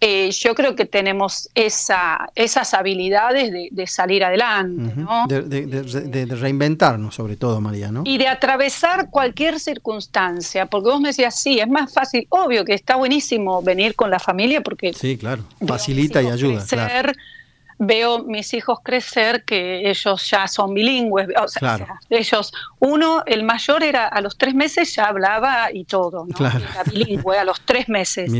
Eh, 0.00 0.32
yo 0.32 0.56
creo 0.56 0.74
que 0.74 0.86
tenemos 0.86 1.48
esa, 1.54 2.28
esas 2.34 2.74
habilidades 2.74 3.52
de, 3.70 3.86
salir 3.86 4.24
adelante, 4.24 4.92
¿no? 4.96 5.26
de, 5.28 6.26
reinventarnos, 6.28 7.14
sobre 7.14 7.36
todo, 7.36 7.60
María, 7.60 7.92
¿no? 7.92 8.02
Y 8.04 8.18
de 8.18 8.26
atravesar 8.26 9.08
cualquier 9.08 9.60
circunstancia, 9.60 10.66
porque 10.66 10.90
vos 10.90 11.00
me 11.00 11.08
decías, 11.10 11.40
sí, 11.40 11.60
es 11.60 11.68
más 11.68 11.94
fácil, 11.94 12.26
obvio 12.30 12.64
que 12.64 12.74
está 12.74 12.96
buenísimo 12.96 13.62
venir 13.62 13.94
con 13.94 14.10
la 14.10 14.18
familia, 14.18 14.62
porque... 14.62 14.92
Sí, 14.94 15.16
claro, 15.16 15.44
facilita 15.64 16.20
y 16.20 16.26
ayuda. 16.26 16.66
Claro 16.66 17.12
veo 17.78 18.24
mis 18.24 18.54
hijos 18.54 18.78
crecer 18.82 19.44
que 19.44 19.88
ellos 19.88 20.28
ya 20.30 20.46
son 20.48 20.74
bilingües. 20.74 21.28
O 21.42 21.48
sea, 21.48 21.98
ellos, 22.10 22.52
uno, 22.78 23.22
el 23.26 23.42
mayor 23.42 23.82
era 23.82 24.06
a 24.06 24.20
los 24.20 24.36
tres 24.38 24.54
meses 24.54 24.94
ya 24.94 25.06
hablaba 25.06 25.72
y 25.72 25.84
todo, 25.84 26.26
¿no? 26.26 26.46
Era 26.46 26.82
bilingüe 26.90 27.38
a 27.38 27.44
los 27.44 27.60
tres 27.60 27.88
meses. 27.88 28.30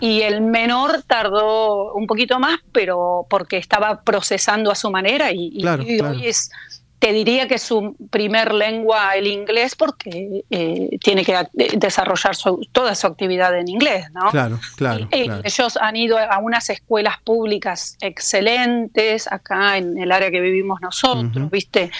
Y 0.00 0.22
el 0.22 0.40
menor 0.40 1.02
tardó 1.06 1.92
un 1.94 2.06
poquito 2.06 2.38
más, 2.38 2.58
pero 2.72 3.26
porque 3.28 3.56
estaba 3.56 4.02
procesando 4.02 4.70
a 4.70 4.74
su 4.74 4.90
manera 4.90 5.30
y, 5.32 5.64
hoy 5.66 6.26
es 6.26 6.50
te 6.98 7.12
diría 7.12 7.46
que 7.48 7.58
su 7.58 7.96
primer 8.10 8.54
lengua 8.54 9.14
el 9.14 9.26
inglés 9.26 9.74
porque 9.76 10.44
eh, 10.48 10.88
tiene 11.02 11.24
que 11.24 11.36
desarrollar 11.76 12.34
toda 12.72 12.94
su 12.94 13.06
actividad 13.06 13.58
en 13.58 13.68
inglés, 13.68 14.06
¿no? 14.12 14.30
Claro, 14.30 14.58
claro, 14.76 15.06
Ellos 15.10 15.76
han 15.76 15.96
ido 15.96 16.18
a 16.18 16.38
unas 16.38 16.70
escuelas 16.70 17.18
públicas 17.22 17.96
excelentes 18.00 19.30
acá 19.30 19.76
en 19.76 19.98
el 19.98 20.12
área 20.12 20.30
que 20.30 20.40
vivimos 20.40 20.80
nosotros, 20.80 21.50
¿viste? 21.50 21.90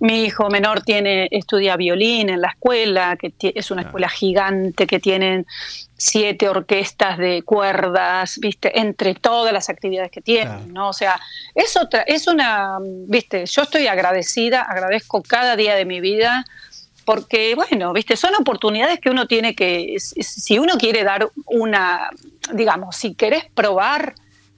Mi 0.00 0.24
hijo 0.24 0.50
menor 0.50 0.82
tiene 0.82 1.28
estudia 1.30 1.76
violín 1.76 2.28
en 2.28 2.40
la 2.40 2.48
escuela, 2.48 3.16
que 3.16 3.32
es 3.54 3.70
una 3.70 3.82
escuela 3.82 4.08
gigante 4.08 4.86
que 4.86 4.98
tienen 4.98 5.46
siete 5.96 6.48
orquestas 6.48 7.16
de 7.16 7.42
cuerdas, 7.42 8.38
viste, 8.40 8.78
entre 8.78 9.14
todas 9.14 9.52
las 9.52 9.68
actividades 9.68 10.10
que 10.10 10.20
tienen, 10.20 10.72
¿no? 10.72 10.88
O 10.88 10.92
sea, 10.92 11.18
es 11.54 11.76
otra, 11.76 12.02
es 12.02 12.26
una, 12.26 12.78
viste, 12.82 13.46
yo 13.46 13.62
estoy 13.62 13.86
agradecida, 13.86 14.62
agradezco 14.62 15.22
cada 15.22 15.56
día 15.56 15.76
de 15.76 15.84
mi 15.84 16.00
vida 16.00 16.44
porque, 17.04 17.54
bueno, 17.54 17.92
viste, 17.92 18.16
son 18.16 18.34
oportunidades 18.34 18.98
que 18.98 19.10
uno 19.10 19.26
tiene 19.26 19.54
que, 19.54 19.96
si 19.98 20.58
uno 20.58 20.76
quiere 20.78 21.04
dar 21.04 21.28
una, 21.46 22.10
digamos, 22.52 22.96
si 22.96 23.14
querés 23.14 23.44
probar, 23.54 24.14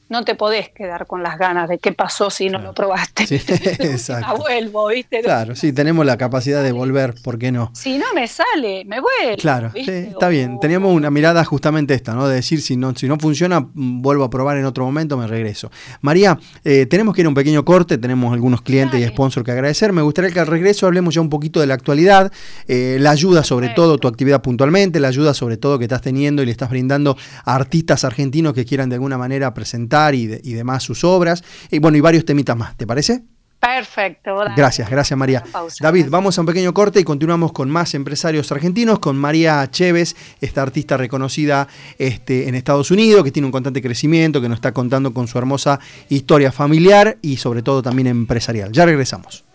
no 0.09 0.25
te 0.25 0.35
podés 0.35 0.71
quedar 0.71 1.07
con 1.07 1.23
las 1.23 1.39
ganas 1.39 1.69
de 1.69 1.79
qué 1.79 1.93
pasó 1.93 2.31
si 2.31 2.49
no 2.49 2.59
lo 2.59 2.73
probaste. 2.73 3.27
Sí, 3.27 3.35
exacto. 3.81 4.37
vuelvo, 4.39 4.89
¿viste? 4.89 5.21
Claro, 5.21 5.57
sí, 5.57 5.73
tenemos 5.73 6.07
la 6.07 6.17
capacidad 6.17 6.63
de 6.63 6.73
volver, 6.73 7.15
¿por 7.23 7.39
qué 7.39 7.51
no? 7.51 7.71
Si 7.75 7.99
no 7.99 8.07
me 8.15 8.29
sale, 8.29 8.85
me 8.85 9.01
vuelvo. 9.01 9.37
Claro, 9.39 9.73
está 9.75 10.29
bien. 10.29 10.61
Teníamos 10.61 10.95
una 10.95 11.11
mirada 11.11 11.45
justamente 11.45 11.95
esta, 11.95 12.15
¿no? 12.15 12.29
De 12.29 12.37
decir, 12.37 12.61
si 12.61 12.77
no, 12.77 12.95
si 12.95 13.09
no 13.09 13.19
funciona, 13.19 13.61
mm, 13.61 14.03
vuelvo 14.03 14.25
a 14.25 14.31
probar 14.31 14.57
en 14.59 14.65
otro 14.65 14.85
momento, 14.85 15.17
me 15.17 15.27
regreso. 15.27 15.71
María, 16.01 16.39
eh, 16.65 16.87
tenemos 16.87 17.15
que 17.15 17.23
ir 17.23 17.27
a 17.27 17.29
un 17.29 17.35
pequeño 17.35 17.65
corte, 17.65 17.99
tenemos 17.99 18.33
algunos 18.33 18.63
clientes 18.63 19.01
y 19.01 19.07
sponsors 19.07 19.45
que 19.45 19.53
agradecer. 19.53 19.93
Me 19.93 20.03
gustaría 20.03 20.31
que 20.31 20.41
al 20.41 20.47
regreso 20.47 20.87
hablemos 20.87 21.15
ya 21.15 21.21
un 21.21 21.31
poquito 21.31 21.61
de 21.61 21.67
la 21.67 21.75
actualidad, 21.75 22.33
eh, 22.69 22.99
la 23.01 23.11
ayuda 23.11 23.43
sobre 23.43 23.71
todo, 23.71 23.99
tu 23.99 24.07
actividad 24.09 24.43
puntualmente, 24.43 25.01
la 25.01 25.09
ayuda 25.09 25.35
sobre 25.35 25.57
todo 25.57 25.79
que 25.79 25.85
estás 25.85 26.03
teniendo 26.03 26.43
y 26.43 26.47
le 26.47 26.53
estás 26.53 26.71
brindando 26.71 27.17
a 27.45 27.55
artistas 27.55 28.05
argentinos 28.05 28.53
que 28.53 28.65
quieran 28.65 28.89
de 28.89 28.95
alguna 28.95 29.19
manera 29.19 29.53
presentar 29.53 29.96
y, 30.15 30.27
demás 30.27 30.83
sus 30.83 31.05
obras. 31.05 31.43
Y 31.71 31.79
bueno, 31.79 31.97
y 31.97 32.01
varios 32.01 32.25
temitas 32.25 32.57
más, 32.57 32.77
¿te 32.77 32.87
parece? 32.87 33.23
Perfecto. 33.59 34.37
Gracias, 34.55 34.89
gracias 34.89 35.19
María. 35.19 35.43
David, 35.81 36.07
vamos 36.11 36.37
a 36.37 36.43
un 36.43 36.47
pequeño 36.47 36.75
corte 36.75 37.01
y 37.01 37.05
continuamos 37.05 37.53
con 37.53 37.71
más 37.71 37.95
empresarios 37.95 38.53
argentinos, 38.53 38.99
con 38.99 39.17
María 39.17 39.69
Chévez, 39.71 40.15
esta 40.41 40.63
artista 40.63 40.97
reconocida 40.97 41.67
este, 41.99 42.49
en 42.49 42.55
Estados 42.55 42.91
Unidos, 42.91 43.25
que 43.25 43.33
tiene 43.33 43.47
un 43.47 43.53
constante 43.53 43.83
crecimiento, 43.83 44.41
que 44.41 44.49
nos 44.49 44.59
está 44.59 44.73
contando 44.73 45.13
con 45.13 45.27
su 45.27 45.39
hermosa 45.39 45.81
historia 46.11 46.53
familiar 46.53 47.17
y 47.23 47.39
sobre 47.39 47.63
todo 47.63 47.83
también 47.83 48.09
empresarial. 48.09 48.71
Ya 48.73 48.85
regresamos. 48.85 49.47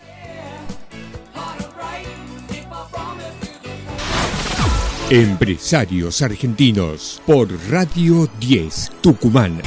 Empresarios 5.12 6.21
Argentinos 6.21 7.21
por 7.25 7.50
Radio 7.69 8.29
10 8.39 8.91
Tucumán. 9.01 9.62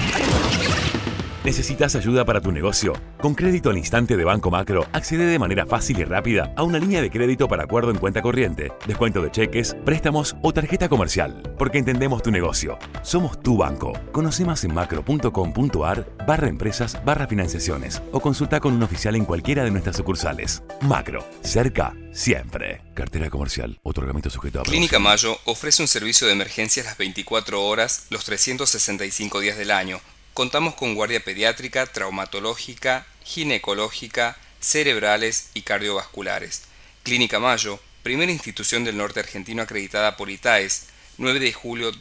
¿Necesitas 1.45 1.95
ayuda 1.95 2.25
para 2.25 2.41
tu 2.41 2.51
negocio? 2.51 2.95
Con 3.21 3.35
crédito 3.35 3.69
al 3.69 3.77
instante 3.77 4.17
de 4.17 4.25
Banco 4.25 4.51
Macro, 4.51 4.87
accede 4.95 5.27
de 5.27 5.39
manera 5.39 5.67
fácil 5.67 5.99
y 5.99 6.05
rápida 6.05 6.55
a 6.57 6.63
una 6.63 6.79
línea 6.79 7.03
de 7.03 7.11
crédito 7.11 7.49
para 7.49 7.65
acuerdo 7.65 7.91
en 7.91 7.99
cuenta 7.99 8.23
corriente, 8.23 8.73
descuento 8.87 9.21
de 9.21 9.31
cheques, 9.31 9.77
préstamos 9.85 10.37
o 10.41 10.55
tarjeta 10.55 10.89
comercial. 10.89 11.43
Porque 11.59 11.77
entendemos 11.77 12.23
tu 12.23 12.31
negocio. 12.31 12.79
Somos 13.03 13.43
tu 13.43 13.59
banco. 13.59 13.93
Conoce 14.11 14.47
más 14.47 14.65
en 14.65 14.73
macro.com.ar 14.73 16.09
barra 16.27 16.49
empresas 16.49 17.05
barra 17.05 17.27
financiaciones 17.27 18.01
o 18.13 18.21
consulta 18.21 18.59
con 18.59 18.73
un 18.73 18.83
oficial 18.83 19.15
en 19.15 19.27
cualquiera 19.27 19.65
de 19.65 19.71
nuestras 19.71 19.97
sucursales. 19.97 20.63
Macro. 20.81 21.29
Cerca. 21.43 21.95
Siempre. 22.11 22.81
Cartera 22.95 23.29
comercial. 23.29 23.79
Otorgamiento 23.83 24.31
sujeto 24.31 24.61
a 24.61 24.63
Clínica 24.63 24.99
Mayo 24.99 25.37
ofrece 25.45 25.83
un 25.83 25.89
servicio 25.89 26.27
de 26.27 26.33
emergencias 26.33 26.87
las 26.87 26.97
24 26.97 27.63
horas, 27.63 28.07
los 28.09 28.25
365 28.25 29.41
días 29.41 29.59
del 29.59 29.73
año 29.73 30.01
Contamos 30.35 30.75
con 30.75 30.97
guardia 30.97 31.23
pediátrica, 31.23 31.87
traumatológica, 31.87 33.07
ginecológica, 33.23 34.37
cerebrales 34.59 35.51
y 35.55 35.63
cardiovasculares. 35.63 36.63
Clínica 37.05 37.39
Mayo, 37.39 37.79
primera 38.03 38.33
institución 38.33 38.83
del 38.83 38.97
norte 38.97 39.21
argentino 39.21 39.63
acreditada 39.63 40.17
por 40.17 40.31
ITAES, 40.31 40.87
9 41.19 41.39
de 41.39 41.53
julio 41.53 41.93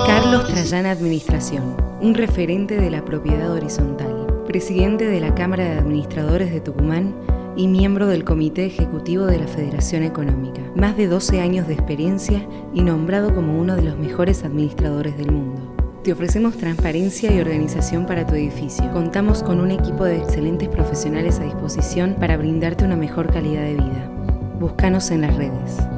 Carlos 0.07 0.47
Trayana 0.47 0.91
Administración, 0.91 1.77
un 2.01 2.15
referente 2.15 2.81
de 2.81 2.91
la 2.91 3.05
propiedad 3.05 3.53
horizontal, 3.53 4.27
presidente 4.47 5.05
de 5.05 5.21
la 5.21 5.35
Cámara 5.35 5.65
de 5.65 5.79
Administradores 5.79 6.51
de 6.51 6.63
Tucumán 6.63 7.15
y 7.59 7.69
miembro 7.69 8.07
del 8.07 8.25
Comité 8.25 8.65
Ejecutivo 8.65 9.27
de 9.27 9.41
la 9.41 9.47
Federación 9.47 10.05
Económica. 10.05 10.63
Más 10.77 10.97
de 10.97 11.09
12 11.09 11.43
años 11.43 11.69
de 11.69 11.75
experiencia 11.75 12.49
y 12.73 12.81
nombrado 12.81 13.35
como 13.35 13.61
uno 13.61 13.77
de 13.77 13.83
los 13.83 13.99
mejores 13.99 14.45
administradores 14.45 15.19
del 15.19 15.31
mundo. 15.31 15.68
Te 16.03 16.13
ofrecemos 16.13 16.57
transparencia 16.57 17.31
y 17.33 17.41
organización 17.41 18.07
para 18.07 18.25
tu 18.25 18.35
edificio. 18.35 18.91
Contamos 18.93 19.43
con 19.43 19.61
un 19.61 19.73
equipo 19.73 20.05
de 20.05 20.19
excelentes 20.19 20.69
profesionales 20.69 21.41
a 21.41 21.45
disposición 21.45 22.17
para 22.21 22.37
brindarte 22.37 22.85
una 22.85 22.97
mejor 22.97 23.33
calidad 23.33 23.63
de 23.63 23.75
vida. 23.75 24.11
Búscanos 24.61 25.11
en 25.11 25.23
las 25.23 25.37
redes. 25.37 25.98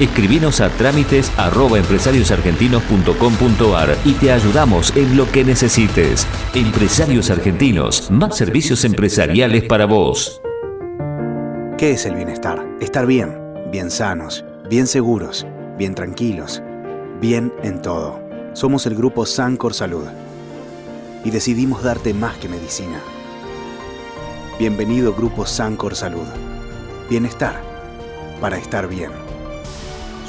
Escribinos 0.00 0.62
a 0.62 0.70
trámites 0.70 1.30
y 4.06 4.12
te 4.14 4.32
ayudamos 4.32 4.96
en 4.96 5.14
lo 5.14 5.30
que 5.30 5.44
necesites. 5.44 6.26
Empresarios 6.54 7.28
Argentinos, 7.28 8.10
más 8.10 8.34
servicios 8.34 8.86
empresariales 8.86 9.64
para 9.64 9.84
vos. 9.84 10.40
¿Qué 11.76 11.90
es 11.92 12.06
el 12.06 12.14
bienestar? 12.14 12.66
Estar 12.80 13.06
bien, 13.06 13.36
bien 13.70 13.90
sanos, 13.90 14.42
bien 14.70 14.86
seguros, 14.86 15.46
bien 15.76 15.94
tranquilos, 15.94 16.62
bien 17.20 17.52
en 17.62 17.82
todo. 17.82 18.22
Somos 18.54 18.86
el 18.86 18.94
grupo 18.94 19.26
Sancor 19.26 19.74
Salud 19.74 20.06
y 21.26 21.30
decidimos 21.30 21.82
darte 21.82 22.14
más 22.14 22.38
que 22.38 22.48
medicina. 22.48 23.02
Bienvenido 24.58 25.12
Grupo 25.12 25.44
Sancor 25.44 25.94
Salud. 25.94 26.26
Bienestar 27.10 27.62
para 28.40 28.56
estar 28.56 28.88
bien. 28.88 29.10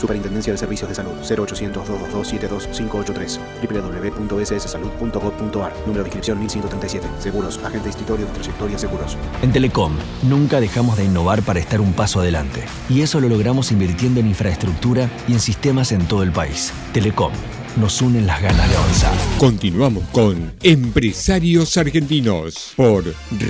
Superintendencia 0.01 0.51
de 0.51 0.57
Servicios 0.57 0.89
de 0.89 0.95
Salud 0.95 1.13
0800 1.13 1.87
222 1.87 2.27
72583 2.27 3.39
www.sssalud.gov.ar 3.61 5.73
Número 5.85 6.03
de 6.03 6.09
inscripción 6.09 6.39
1137 6.39 7.07
Seguros, 7.19 7.59
agente 7.63 7.89
institutorio 7.89 8.25
de 8.25 8.31
trayectoria 8.31 8.79
seguros 8.79 9.15
En 9.43 9.51
Telecom, 9.51 9.93
nunca 10.23 10.59
dejamos 10.59 10.97
de 10.97 11.05
innovar 11.05 11.43
para 11.43 11.59
estar 11.59 11.79
un 11.79 11.93
paso 11.93 12.19
adelante. 12.19 12.63
Y 12.89 13.01
eso 13.01 13.19
lo 13.19 13.29
logramos 13.29 13.71
invirtiendo 13.71 14.19
en 14.19 14.25
infraestructura 14.27 15.07
y 15.27 15.33
en 15.33 15.39
sistemas 15.39 15.91
en 15.91 16.07
todo 16.07 16.23
el 16.23 16.31
país. 16.31 16.73
Telecom 16.93 17.31
nos 17.77 18.01
unen 18.01 18.25
las 18.25 18.41
ganas 18.41 18.67
de 18.69 18.75
avanzar. 18.75 19.13
Continuamos 19.37 20.03
con 20.11 20.51
Empresarios 20.63 21.77
Argentinos 21.77 22.73
por 22.75 23.03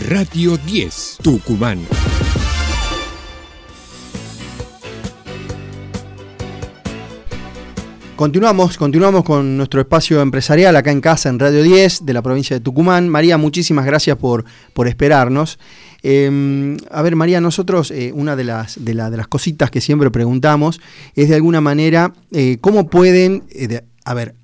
Radio 0.09 0.57
10 0.57 1.19
Tucumán. 1.23 1.79
Continuamos, 8.21 8.77
continuamos 8.77 9.23
con 9.23 9.57
nuestro 9.57 9.81
espacio 9.81 10.21
empresarial 10.21 10.75
acá 10.75 10.91
en 10.91 11.01
casa 11.01 11.27
en 11.27 11.39
Radio 11.39 11.63
10 11.63 12.05
de 12.05 12.13
la 12.13 12.21
provincia 12.21 12.55
de 12.55 12.59
Tucumán. 12.59 13.09
María, 13.09 13.39
muchísimas 13.39 13.83
gracias 13.83 14.15
por, 14.15 14.45
por 14.75 14.87
esperarnos. 14.87 15.57
Em, 16.03 16.77
a 16.91 17.01
ver, 17.01 17.15
María, 17.15 17.41
nosotros 17.41 17.89
eh, 17.89 18.11
una 18.13 18.35
de 18.35 18.43
las, 18.43 18.85
de, 18.85 18.93
las 18.93 19.27
cositas 19.27 19.71
que 19.71 19.81
siempre 19.81 20.11
preguntamos 20.11 20.79
es 21.15 21.29
de 21.29 21.35
alguna 21.35 21.61
manera 21.61 22.13
eh, 22.31 22.59
cómo 22.61 22.91
pueden, 22.91 23.41
eh, 23.49 23.81
a 24.05 24.13
ver, 24.13 24.35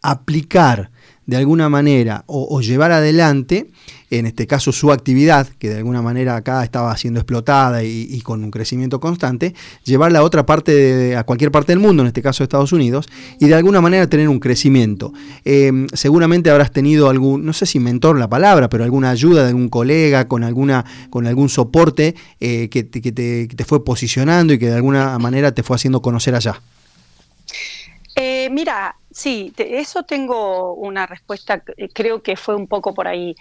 aplicar 0.00 0.92
de 1.26 1.36
alguna 1.36 1.68
manera 1.68 2.24
o, 2.26 2.60
llevar 2.60 2.92
adelante, 2.92 3.70
en 4.10 4.26
este 4.26 4.46
caso 4.46 4.72
su 4.72 4.92
actividad, 4.92 5.48
que 5.58 5.68
de 5.68 5.78
alguna 5.78 6.02
manera 6.02 6.36
acá 6.36 6.62
estaba 6.62 6.96
siendo 6.96 7.20
explotada 7.20 7.82
y, 7.82 8.20
con 8.20 8.44
un 8.44 8.50
crecimiento 8.50 9.00
constante, 9.00 9.54
llevarla 9.84 10.20
a 10.20 10.22
otra 10.22 10.46
parte, 10.46 11.16
a 11.16 11.24
cualquier 11.24 11.50
parte 11.50 11.72
del 11.72 11.80
mundo, 11.80 12.02
en 12.02 12.08
este 12.08 12.22
caso 12.22 12.44
Estados 12.44 12.72
Unidos, 12.72 13.08
y 13.40 13.48
de 13.48 13.54
alguna 13.54 13.80
manera 13.80 14.08
tener 14.08 14.28
un 14.28 14.38
crecimiento. 14.38 15.12
Em, 15.44 15.86
seguramente 15.92 16.50
habrás 16.50 16.70
tenido 16.70 17.08
algún, 17.08 17.44
no 17.44 17.52
sé 17.52 17.66
si 17.66 17.80
mentor 17.80 18.18
la 18.18 18.28
palabra, 18.28 18.68
pero 18.68 18.84
alguna 18.84 19.10
ayuda 19.10 19.42
de 19.42 19.48
algún 19.48 19.68
colega, 19.68 20.28
con, 20.28 20.44
alguna, 20.44 20.84
con 21.10 21.26
algún 21.26 21.48
soporte 21.48 22.14
eh, 22.40 22.68
que, 22.68 22.88
que 22.88 23.12
te 23.12 23.64
fue 23.64 23.84
posicionando 23.84 24.52
y 24.52 24.58
que 24.58 24.66
de 24.66 24.76
alguna 24.76 25.18
manera 25.18 25.52
te 25.52 25.62
fue 25.62 25.76
haciendo 25.76 26.02
conocer 26.02 26.34
allá. 26.34 26.60
Eh, 28.16 28.48
mira, 28.50 28.94
sí, 29.14 29.52
eso 29.56 30.02
tengo 30.02 30.74
una 30.74 31.06
respuesta, 31.06 31.62
eh, 31.76 31.88
creo 31.92 32.22
que 32.22 32.36
fue 32.36 32.56
un 32.56 32.66
poco 32.68 32.94
por 32.94 33.06
ahí. 33.08 33.34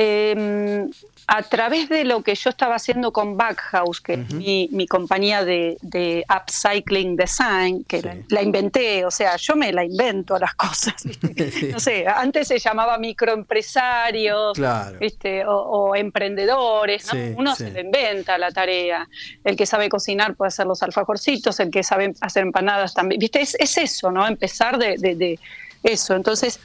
Em, 0.00 0.88
a 1.26 1.42
través 1.42 1.88
de 1.88 2.04
lo 2.04 2.22
que 2.22 2.36
yo 2.36 2.50
estaba 2.50 2.76
haciendo 2.76 3.12
con 3.12 3.36
Backhouse, 3.36 4.00
que 4.00 4.12
es 4.14 4.32
mi, 4.32 4.86
compañía 4.86 5.44
de, 5.44 6.24
upcycling 6.32 7.16
design, 7.16 7.82
que 7.82 8.22
la, 8.28 8.40
inventé, 8.40 9.04
o 9.04 9.10
sea, 9.10 9.34
yo 9.36 9.56
me 9.56 9.72
la 9.72 9.84
invento 9.84 10.36
a 10.36 10.38
las 10.38 10.54
cosas. 10.54 10.94
No 11.72 11.80
sé, 11.80 12.06
antes 12.06 12.48
se 12.48 12.58
llamaba 12.58 12.96
microempresarios 12.98 14.58
¿viste? 15.00 15.44
O, 15.46 15.94
emprendedores, 15.96 17.10
uno 17.36 17.54
se 17.56 17.70
le 17.70 17.80
inventa 17.80 18.38
la 18.38 18.52
tarea. 18.52 19.08
El 19.42 19.56
que 19.56 19.66
sabe 19.66 19.88
cocinar 19.88 20.36
puede 20.36 20.48
hacer 20.48 20.66
los 20.66 20.82
alfajorcitos, 20.82 21.58
el 21.58 21.70
que 21.70 21.82
sabe 21.82 22.14
hacer 22.20 22.44
empanadas 22.44 22.94
también. 22.94 23.18
¿Viste? 23.18 23.40
Es, 23.40 23.76
eso, 23.76 24.12
¿no? 24.12 24.26
Empezar 24.26 24.78
de, 24.78 24.96
de 24.96 25.38
eso. 25.82 26.14
Entonces, 26.14 26.60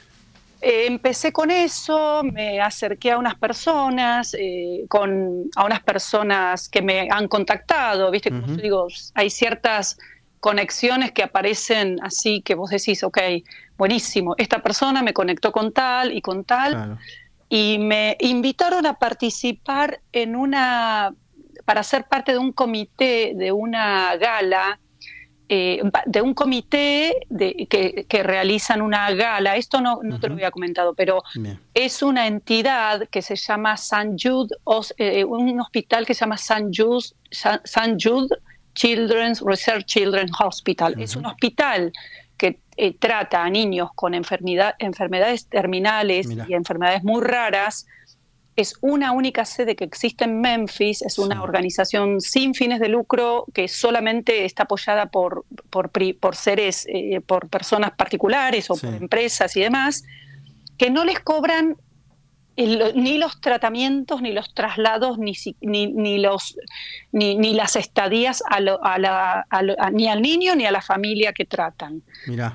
eh, 0.64 0.86
empecé 0.86 1.30
con 1.30 1.50
eso, 1.50 2.22
me 2.24 2.58
acerqué 2.58 3.12
a 3.12 3.18
unas 3.18 3.34
personas, 3.34 4.34
eh, 4.38 4.86
con, 4.88 5.50
a 5.56 5.64
unas 5.66 5.82
personas 5.82 6.70
que 6.70 6.80
me 6.80 7.06
han 7.10 7.28
contactado, 7.28 8.10
¿viste? 8.10 8.30
Como 8.30 8.46
digo, 8.56 8.86
hay 9.14 9.28
ciertas 9.28 9.98
conexiones 10.40 11.12
que 11.12 11.22
aparecen 11.22 11.98
así 12.02 12.40
que 12.40 12.54
vos 12.54 12.70
decís, 12.70 13.04
ok, 13.04 13.18
buenísimo, 13.76 14.34
esta 14.38 14.62
persona 14.62 15.02
me 15.02 15.12
conectó 15.12 15.52
con 15.52 15.70
tal 15.70 16.16
y 16.16 16.22
con 16.22 16.44
tal, 16.44 16.98
y 17.50 17.76
me 17.78 18.16
invitaron 18.20 18.86
a 18.86 18.94
participar 18.94 20.00
en 20.12 20.34
una, 20.34 21.12
para 21.66 21.82
ser 21.82 22.04
parte 22.04 22.32
de 22.32 22.38
un 22.38 22.52
comité 22.52 23.34
de 23.36 23.52
una 23.52 24.16
gala 24.16 24.80
eh, 25.48 25.82
de 26.06 26.22
un 26.22 26.32
comité 26.32 27.26
de, 27.28 27.66
que, 27.68 28.22
realizan 28.22 28.80
una 28.80 29.12
gala. 29.12 29.56
Esto 29.56 29.80
no, 29.80 30.00
te 30.18 30.28
lo 30.28 30.34
había 30.34 30.50
comentado, 30.50 30.94
pero 30.94 31.22
es 31.74 32.02
una 32.02 32.26
entidad 32.26 33.08
que 33.10 33.20
se 33.20 33.36
llama 33.36 33.76
San 33.76 34.16
Jude, 34.18 34.56
eh, 34.96 35.24
un 35.24 35.60
hospital 35.60 36.06
que 36.06 36.14
se 36.14 36.20
llama 36.20 36.38
San 36.38 36.72
Jude, 36.72 37.08
San 37.30 37.98
Jude 38.00 38.34
Children's 38.74 39.42
Research 39.44 39.84
Children's 39.84 40.32
Hospital. 40.40 40.94
Es 40.98 41.14
un 41.14 41.26
hospital 41.26 41.92
que 42.38 42.58
eh, 42.76 42.94
trata 42.98 43.44
a 43.44 43.50
niños 43.50 43.90
con 43.94 44.14
enfermedades 44.14 45.46
terminales 45.48 46.26
y 46.48 46.54
enfermedades 46.54 47.04
muy 47.04 47.22
raras 47.22 47.86
es 48.56 48.76
una 48.80 49.12
única 49.12 49.44
sede 49.44 49.74
que 49.74 49.84
existe 49.84 50.24
en 50.24 50.40
Memphis, 50.40 51.02
es 51.02 51.18
una 51.18 51.42
organización 51.42 52.20
sin 52.20 52.54
fines 52.54 52.78
de 52.80 52.88
lucro 52.88 53.46
que 53.52 53.66
solamente 53.66 54.44
está 54.44 54.64
apoyada 54.64 55.06
por, 55.06 55.44
por, 55.70 56.36
seres, 56.36 56.86
eh, 56.88 57.20
por 57.20 57.48
personas 57.48 57.92
particulares 57.92 58.70
o 58.70 58.76
por 58.76 58.94
empresas 58.94 59.56
y 59.56 59.60
demás, 59.60 60.04
que 60.78 60.90
no 60.90 61.04
les 61.04 61.20
cobran 61.20 61.76
ni 62.56 63.18
los 63.18 63.40
tratamientos, 63.40 64.22
ni 64.22 64.32
los 64.32 64.54
traslados, 64.54 65.18
ni, 65.18 65.34
ni, 65.60 66.18
los, 66.18 66.56
ni, 67.10 67.52
las 67.52 67.74
estadías 67.74 68.42
a 68.48 68.60
ni 69.90 70.08
al 70.08 70.22
niño 70.22 70.54
ni 70.54 70.64
a 70.64 70.70
la 70.70 70.80
familia 70.80 71.32
que 71.32 71.44
tratan. 71.44 72.02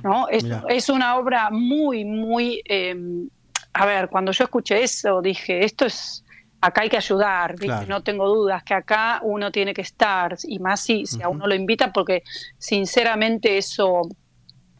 ¿no? 0.03 0.27
Es, 0.29 0.89
una 0.89 1.17
obra 1.17 1.49
muy, 1.51 2.05
muy... 2.05 2.61
Em, 2.65 3.29
a 3.73 3.85
ver, 3.85 4.09
cuando 4.09 4.31
yo 4.31 4.43
escuché 4.43 4.83
eso, 4.83 5.21
dije, 5.21 5.63
esto 5.63 5.85
es, 5.85 6.23
acá 6.61 6.81
hay 6.81 6.89
que 6.89 6.97
ayudar, 6.97 7.55
no 7.87 8.01
tengo 8.03 8.27
dudas 8.27 8.63
que 8.63 8.73
acá 8.73 9.19
uno 9.23 9.51
tiene 9.51 9.73
que 9.73 9.81
estar, 9.81 10.35
y 10.43 10.59
más 10.59 10.81
si, 10.81 11.05
si 11.05 11.21
a 11.21 11.29
uno 11.29 11.47
lo 11.47 11.55
invita, 11.55 11.91
porque 11.93 12.23
sinceramente 12.57 13.57
eso 13.57 14.01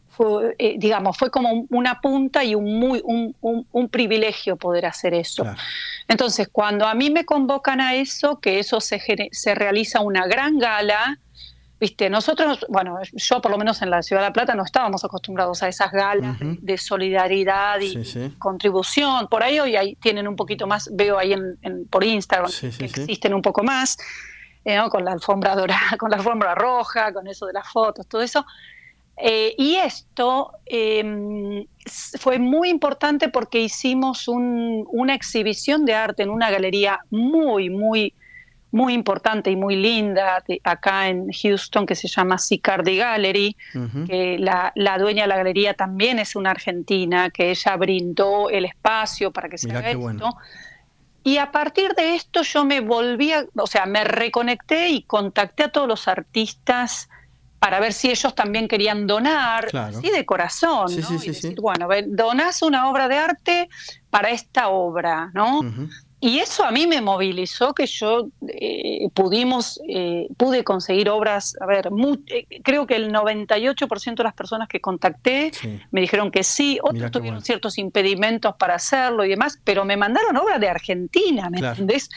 fue, 0.08 0.54
eh, 0.58 0.74
digamos, 0.78 1.16
fue 1.16 1.30
como 1.30 1.66
una 1.70 2.00
punta 2.00 2.44
y 2.44 2.54
un, 2.54 2.78
muy, 2.78 3.00
un, 3.04 3.34
un, 3.40 3.88
privilegio 3.88 4.56
poder 4.56 4.84
hacer 4.86 5.14
eso. 5.14 5.46
Entonces, 6.08 6.48
cuando 6.50 6.86
a 6.86 6.94
mí 6.94 7.10
me 7.10 7.24
convocan 7.24 7.80
a 7.80 7.94
eso, 7.94 8.40
que 8.40 8.58
eso 8.58 8.80
se, 8.80 9.00
se 9.30 9.54
realiza 9.54 10.00
una 10.00 10.26
gran 10.26 10.58
gala, 10.58 11.18
Viste, 11.80 12.10
nosotros, 12.10 12.66
bueno, 12.68 12.98
yo 13.14 13.40
por 13.40 13.50
lo 13.50 13.56
menos 13.56 13.80
en 13.80 13.88
la 13.88 14.02
Ciudad 14.02 14.20
de 14.20 14.28
La 14.28 14.32
Plata 14.34 14.54
no 14.54 14.64
estábamos 14.64 15.02
acostumbrados 15.02 15.62
a 15.62 15.68
esas 15.68 15.90
galas 15.90 16.36
de, 16.38 16.76
solidaridad 16.76 17.80
y 17.80 18.34
contribución. 18.38 19.28
Por 19.28 19.42
ahí 19.42 19.58
hoy 19.58 19.76
ahí 19.76 19.96
tienen 19.96 20.28
un 20.28 20.36
poquito 20.36 20.66
más, 20.66 20.90
veo 20.92 21.16
ahí 21.18 21.32
en, 21.32 21.86
por 21.88 22.04
Instagram 22.04 22.50
que 22.50 22.84
existen 22.84 23.32
un 23.32 23.40
poco 23.40 23.62
más, 23.62 23.96
eh, 24.62 24.78
con 24.90 25.06
la 25.06 25.12
alfombra 25.12 25.56
dorada, 25.56 25.96
con 25.98 26.10
la 26.10 26.18
alfombra 26.18 26.54
roja, 26.54 27.14
con 27.14 27.26
eso 27.26 27.46
de 27.46 27.54
las 27.54 27.66
fotos, 27.66 28.06
todo 28.06 28.20
eso. 28.20 28.44
Eh, 29.16 29.54
y 29.56 29.76
esto 29.76 30.52
em, 30.66 31.64
fue 32.18 32.38
muy 32.38 32.68
importante 32.68 33.30
porque 33.30 33.58
hicimos 33.58 34.28
una 34.28 35.14
exhibición 35.14 35.86
de 35.86 35.94
arte 35.94 36.24
en 36.24 36.30
una 36.30 36.50
galería 36.50 37.00
muy, 37.10 37.70
muy 37.70 38.12
muy 38.72 38.94
importante 38.94 39.50
y 39.50 39.56
muy 39.56 39.76
linda 39.76 40.42
acá 40.64 41.08
en 41.08 41.30
Houston 41.32 41.86
que 41.86 41.94
se 41.94 42.08
llama 42.08 42.38
Sicardi 42.38 42.96
Gallery, 42.96 43.56
que 44.06 44.38
la, 44.38 44.98
dueña 44.98 45.24
de 45.24 45.28
la 45.28 45.36
galería 45.36 45.74
también 45.74 46.18
es 46.18 46.36
una 46.36 46.50
argentina, 46.50 47.30
que 47.30 47.50
ella 47.50 47.76
brindó 47.76 48.50
el 48.50 48.64
espacio 48.64 49.32
para 49.32 49.48
que 49.48 49.58
se 49.58 49.70
haga 49.72 49.90
esto. 49.90 50.36
Y 51.22 51.36
a 51.36 51.50
partir 51.52 51.94
de 51.94 52.14
esto 52.14 52.42
yo 52.42 52.64
me 52.64 52.80
volví, 52.80 53.32
o 53.54 53.66
sea, 53.66 53.84
me 53.86 54.04
reconecté 54.04 54.88
y 54.88 55.02
contacté 55.02 55.64
a 55.64 55.68
todos 55.68 55.86
los 55.86 56.08
artistas 56.08 57.08
para 57.58 57.78
ver 57.78 57.92
si 57.92 58.10
ellos 58.10 58.34
también 58.34 58.68
querían 58.68 59.06
donar, 59.06 59.68
sí, 60.00 60.10
de 60.10 60.24
corazón, 60.24 60.86
¿no? 60.98 61.22
y 61.22 61.26
decir, 61.26 61.60
bueno, 61.60 61.88
donás 62.06 62.62
una 62.62 62.88
obra 62.88 63.06
de 63.06 63.18
arte 63.18 63.68
para 64.08 64.30
esta 64.30 64.70
obra, 64.70 65.30
¿no? 65.34 65.60
Y 66.22 66.38
eso 66.38 66.64
a 66.64 66.70
mí 66.70 66.86
me 66.86 67.00
movilizó 67.00 67.72
que 67.72 67.86
yo 67.86 68.28
eh, 68.46 69.08
pudimos, 69.14 69.80
eh, 69.88 70.28
pude 70.36 70.64
conseguir 70.64 71.08
obras, 71.08 71.56
a 71.58 71.64
ver, 71.64 71.88
eh, 72.26 72.46
creo 72.62 72.86
que 72.86 72.96
el 72.96 73.10
98% 73.10 74.16
de 74.16 74.24
las 74.24 74.34
personas 74.34 74.68
que 74.68 74.80
contacté 74.80 75.50
me 75.90 76.02
dijeron 76.02 76.30
que 76.30 76.44
sí, 76.44 76.78
otros 76.82 77.10
tuvieron 77.10 77.40
ciertos 77.40 77.78
impedimentos 77.78 78.54
para 78.56 78.74
hacerlo 78.74 79.24
y 79.24 79.30
demás, 79.30 79.58
pero 79.64 79.86
me 79.86 79.96
mandaron 79.96 80.36
obras 80.36 80.60
de 80.60 80.68
Argentina, 80.68 81.48
¿me 81.48 81.58
entendés? 81.58 82.10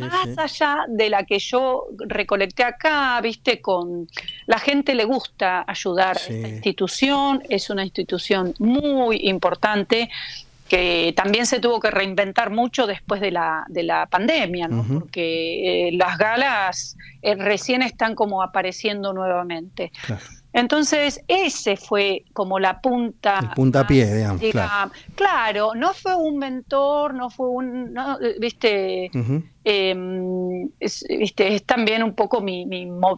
Más 0.00 0.38
allá 0.38 0.84
de 0.86 1.10
la 1.10 1.24
que 1.24 1.40
yo 1.40 1.88
recolecté 2.06 2.62
acá, 2.62 3.20
viste, 3.20 3.60
con 3.60 4.08
la 4.46 4.60
gente 4.60 4.94
le 4.94 5.06
gusta 5.06 5.64
ayudar 5.66 6.16
a 6.18 6.20
esta 6.20 6.48
institución, 6.48 7.42
es 7.48 7.68
una 7.68 7.82
institución 7.82 8.54
muy 8.60 9.26
importante 9.28 10.08
que 10.68 11.12
también 11.16 11.46
se 11.46 11.60
tuvo 11.60 11.80
que 11.80 11.90
reinventar 11.90 12.50
mucho 12.50 12.86
después 12.86 13.20
de 13.20 13.30
la, 13.30 13.64
de 13.68 13.82
la 13.82 14.06
pandemia, 14.06 14.68
¿no? 14.68 14.84
porque 15.00 15.88
eh, 15.88 15.92
las 15.92 16.16
galas 16.16 16.96
eh, 17.22 17.34
recién 17.34 17.82
están 17.82 18.14
como 18.14 18.42
apareciendo 18.42 19.12
nuevamente. 19.12 19.92
Entonces, 20.54 21.20
ese 21.26 21.76
fue 21.76 22.24
como 22.32 22.60
la 22.60 22.80
punta. 22.80 23.40
El 23.42 23.48
puntapié, 23.50 24.14
digamos. 24.14 24.40
claro. 25.16 25.74
no 25.74 25.92
fue 25.92 26.14
un 26.14 26.38
mentor, 26.38 27.12
no 27.12 27.28
fue 27.28 27.48
un. 27.48 27.92
¿Viste? 28.38 29.10
Em, 29.64 30.70
es, 30.78 31.04
¿viste? 31.08 31.56
es 31.56 31.64
también 31.64 32.04
un 32.04 32.14
poco 32.14 32.40
mi. 32.40 32.68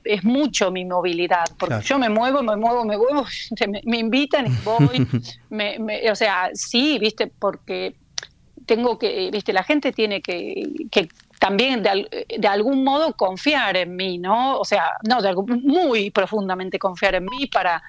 es 0.04 0.24
mucho 0.24 0.70
mi 0.70 0.86
movilidad, 0.86 1.44
porque 1.58 1.82
yo 1.84 1.98
me 1.98 2.08
muevo, 2.08 2.42
me 2.42 2.56
muevo, 2.56 2.86
me 2.86 2.96
muevo, 2.96 3.26
me, 3.84 3.98
invitan 3.98 4.46
y 4.46 4.56
voy. 4.64 5.06
o 6.10 6.14
sea, 6.14 6.48
sí, 6.54 6.98
¿viste? 6.98 7.26
Porque 7.26 7.96
tengo 8.64 8.98
que, 8.98 9.30
viste, 9.30 9.52
la 9.52 9.62
gente 9.62 9.92
tiene 9.92 10.22
que, 10.22 10.88
que 10.90 11.06
también 11.38 11.82
de, 11.82 12.48
algún 12.48 12.84
modo 12.84 13.14
confiar 13.14 13.76
en 13.76 13.96
mí, 13.96 14.18
¿no? 14.18 14.58
O 14.58 14.64
sea, 14.64 14.96
no, 15.08 15.20
de 15.20 15.34
muy 15.34 16.10
profundamente 16.10 16.78
confiar 16.78 17.16
en 17.16 17.24
mí 17.24 17.46
para 17.46 17.82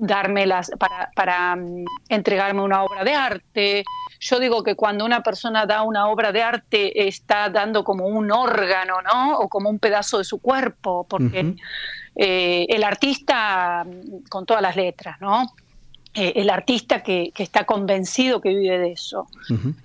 darme 0.00 0.46
las, 0.46 0.70
para, 0.78 1.10
para 1.14 1.56
mm, 1.56 1.84
entregarme 2.08 2.62
una 2.62 2.82
obra 2.82 3.04
de 3.04 3.14
arte. 3.14 3.84
Yo 4.20 4.40
digo 4.40 4.62
que 4.62 4.74
cuando 4.74 5.04
una 5.04 5.22
persona 5.22 5.66
da 5.66 5.82
una 5.82 6.08
obra 6.08 6.32
de 6.32 6.42
arte 6.42 7.08
está 7.08 7.48
dando 7.48 7.84
como 7.84 8.06
un 8.06 8.30
órgano, 8.32 9.00
¿no? 9.02 9.38
O 9.38 9.48
como 9.48 9.70
un 9.70 9.78
pedazo 9.78 10.18
de 10.18 10.24
su 10.24 10.40
cuerpo, 10.40 11.06
porque 11.08 11.54
eh, 12.16 12.66
el 12.68 12.82
artista, 12.84 13.84
mm, 13.84 14.28
con 14.28 14.44
todas 14.44 14.62
las 14.62 14.76
letras, 14.76 15.20
¿no? 15.20 15.52
Eh, 16.14 16.32
el 16.36 16.50
artista 16.50 17.02
que, 17.02 17.32
está 17.36 17.64
convencido 17.64 18.40
que 18.40 18.48
vive 18.48 18.78
de 18.78 18.92
eso. 18.92 19.28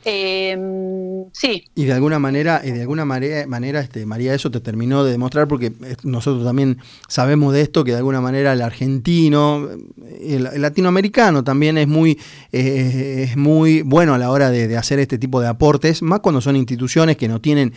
Em, 0.03 1.25
sí. 1.31 1.65
Y 1.75 1.83
de 1.83 1.93
alguna 1.93 2.17
manera, 2.17 2.61
y 2.63 2.71
de 2.71 2.81
alguna 2.81 3.05
manera, 3.05 3.79
este, 3.81 4.05
María, 4.05 4.33
eso 4.33 4.49
te 4.49 4.59
terminó 4.59 5.03
de 5.03 5.11
demostrar, 5.11 5.47
porque 5.47 5.67
eh, 5.67 5.95
nosotros 6.03 6.43
también 6.43 6.79
sabemos 7.07 7.53
de 7.53 7.61
esto, 7.61 7.83
que 7.83 7.91
de 7.91 7.97
alguna 7.97 8.21
manera 8.21 8.53
el 8.53 8.61
argentino, 8.61 9.69
el, 10.21 10.61
latinoamericano 10.61 11.43
también 11.43 11.77
es 11.77 11.87
muy, 11.87 12.19
eh, 12.51 13.27
es 13.29 13.37
muy 13.37 13.81
bueno 13.83 14.15
a 14.15 14.17
la 14.17 14.31
hora 14.31 14.49
de, 14.49 14.67
de 14.67 14.77
hacer 14.77 14.99
este 14.99 15.19
tipo 15.19 15.39
de 15.39 15.47
aportes, 15.47 16.01
más 16.01 16.21
cuando 16.21 16.41
son 16.41 16.55
instituciones 16.55 17.17
que 17.17 17.27
no 17.27 17.41
tienen 17.41 17.73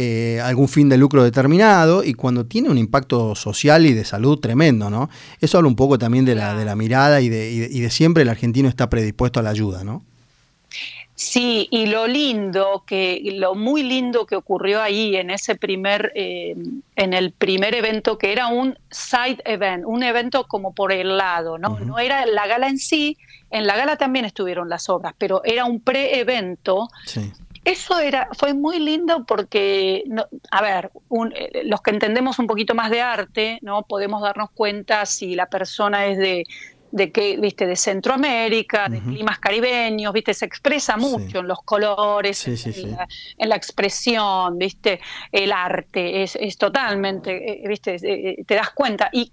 eh, 0.00 0.40
algún 0.44 0.68
fin 0.68 0.88
de 0.88 0.96
lucro 0.96 1.24
determinado 1.24 2.04
y 2.04 2.14
cuando 2.14 2.46
tiene 2.46 2.68
un 2.68 2.78
impacto 2.78 3.34
social 3.34 3.84
y 3.84 3.94
de 3.94 4.04
salud 4.04 4.38
tremendo, 4.38 4.90
¿no? 4.90 5.10
Eso 5.40 5.58
habla 5.58 5.66
un 5.66 5.74
poco 5.74 5.98
también 5.98 6.24
de 6.24 6.36
la, 6.36 6.54
de 6.54 6.64
la 6.64 6.76
mirada 6.76 7.20
y 7.20 7.28
de, 7.28 7.50
y 7.50 7.80
de, 7.80 7.90
siempre 7.90 8.22
el 8.22 8.28
argentino 8.28 8.68
está 8.68 8.88
predispuesto 8.88 9.40
a 9.40 9.42
la 9.42 9.50
ayuda, 9.50 9.82
¿no? 9.82 10.04
Sí, 11.16 11.66
y 11.72 11.86
lo 11.86 12.06
lindo, 12.06 12.84
que 12.86 13.20
lo 13.38 13.56
muy 13.56 13.82
lindo 13.82 14.24
que 14.24 14.36
ocurrió 14.36 14.80
ahí 14.80 15.16
en 15.16 15.30
ese 15.30 15.56
primer, 15.56 16.12
eh, 16.14 16.54
en 16.94 17.12
el 17.12 17.32
primer 17.32 17.74
evento, 17.74 18.18
que 18.18 18.30
era 18.30 18.46
un 18.46 18.78
side 18.92 19.42
event, 19.46 19.82
un 19.84 20.04
evento 20.04 20.44
como 20.46 20.74
por 20.74 20.92
el 20.92 21.16
lado, 21.16 21.58
¿no? 21.58 21.80
No 21.80 21.98
era 21.98 22.24
la 22.24 22.46
gala 22.46 22.68
en 22.68 22.78
sí, 22.78 23.16
en 23.50 23.66
la 23.66 23.76
gala 23.76 23.96
también 23.96 24.26
estuvieron 24.26 24.68
las 24.68 24.88
obras, 24.88 25.12
pero 25.18 25.42
era 25.44 25.64
un 25.64 25.80
pre-evento 25.80 26.88
sí. 27.04 27.32
Eso 27.68 27.98
era, 27.98 28.30
fue 28.32 28.54
muy 28.54 28.78
lindo 28.78 29.26
porque, 29.26 30.02
a 30.50 30.62
ver, 30.62 30.90
eh, 31.34 31.62
los 31.64 31.82
que 31.82 31.90
entendemos 31.90 32.38
un 32.38 32.46
poquito 32.46 32.74
más 32.74 32.90
de 32.90 33.02
arte, 33.02 33.58
¿no? 33.60 33.82
Podemos 33.82 34.22
darnos 34.22 34.50
cuenta 34.52 35.04
si 35.04 35.34
la 35.34 35.50
persona 35.50 36.06
es 36.06 36.16
de, 36.16 36.44
de 36.90 37.12
que, 37.12 37.36
viste, 37.36 37.66
de 37.66 37.76
Centroamérica, 37.76 38.88
de 38.88 39.00
climas 39.00 39.38
caribeños, 39.38 40.14
viste, 40.14 40.32
se 40.32 40.46
expresa 40.46 40.96
mucho 40.96 41.40
en 41.40 41.48
los 41.48 41.62
colores, 41.62 42.46
en, 42.48 42.96
La, 43.50 43.56
expresión, 43.56 44.56
viste, 44.56 45.00
el 45.30 45.52
arte, 45.52 46.22
es, 46.22 46.36
es 46.36 46.56
totalmente, 46.56 47.64
eh, 47.64 47.68
viste, 47.68 47.96
eh, 48.02 48.44
te 48.46 48.54
das 48.54 48.70
cuenta. 48.70 49.10
Y 49.12 49.30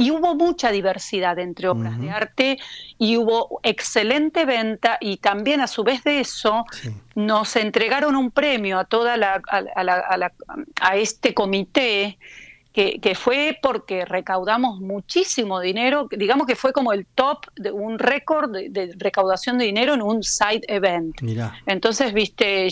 y 0.00 0.10
hubo 0.10 0.34
mucha 0.34 0.70
diversidad 0.70 1.38
entre 1.38 1.68
obras 1.68 2.00
de 2.00 2.10
arte 2.10 2.58
y 2.96 3.18
hubo 3.18 3.60
excelente 3.62 4.46
venta 4.46 4.96
y 4.98 5.18
también 5.18 5.60
a 5.60 5.66
su 5.66 5.84
vez 5.84 6.02
de 6.04 6.20
eso 6.20 6.64
nos 7.14 7.54
entregaron 7.56 8.16
un 8.16 8.30
premio 8.30 8.78
a 8.78 8.86
toda 8.86 9.18
la, 9.18 9.42
a 10.80 10.96
este 10.96 11.34
comité 11.34 12.18
que, 12.72 13.14
fue 13.16 13.58
porque 13.60 14.04
recaudamos 14.04 14.80
muchísimo 14.80 15.58
dinero, 15.60 16.08
digamos 16.10 16.46
que 16.46 16.54
fue 16.54 16.72
como 16.72 16.92
el 16.92 17.04
top 17.04 17.46
de 17.56 17.72
un 17.72 17.98
récord 17.98 18.50
de, 18.50 18.94
recaudación 18.96 19.58
de 19.58 19.64
dinero 19.64 19.94
en 19.94 20.02
un 20.02 20.22
side 20.22 20.62
event. 20.68 21.16
Entonces, 21.66 22.12
viste, 22.12 22.68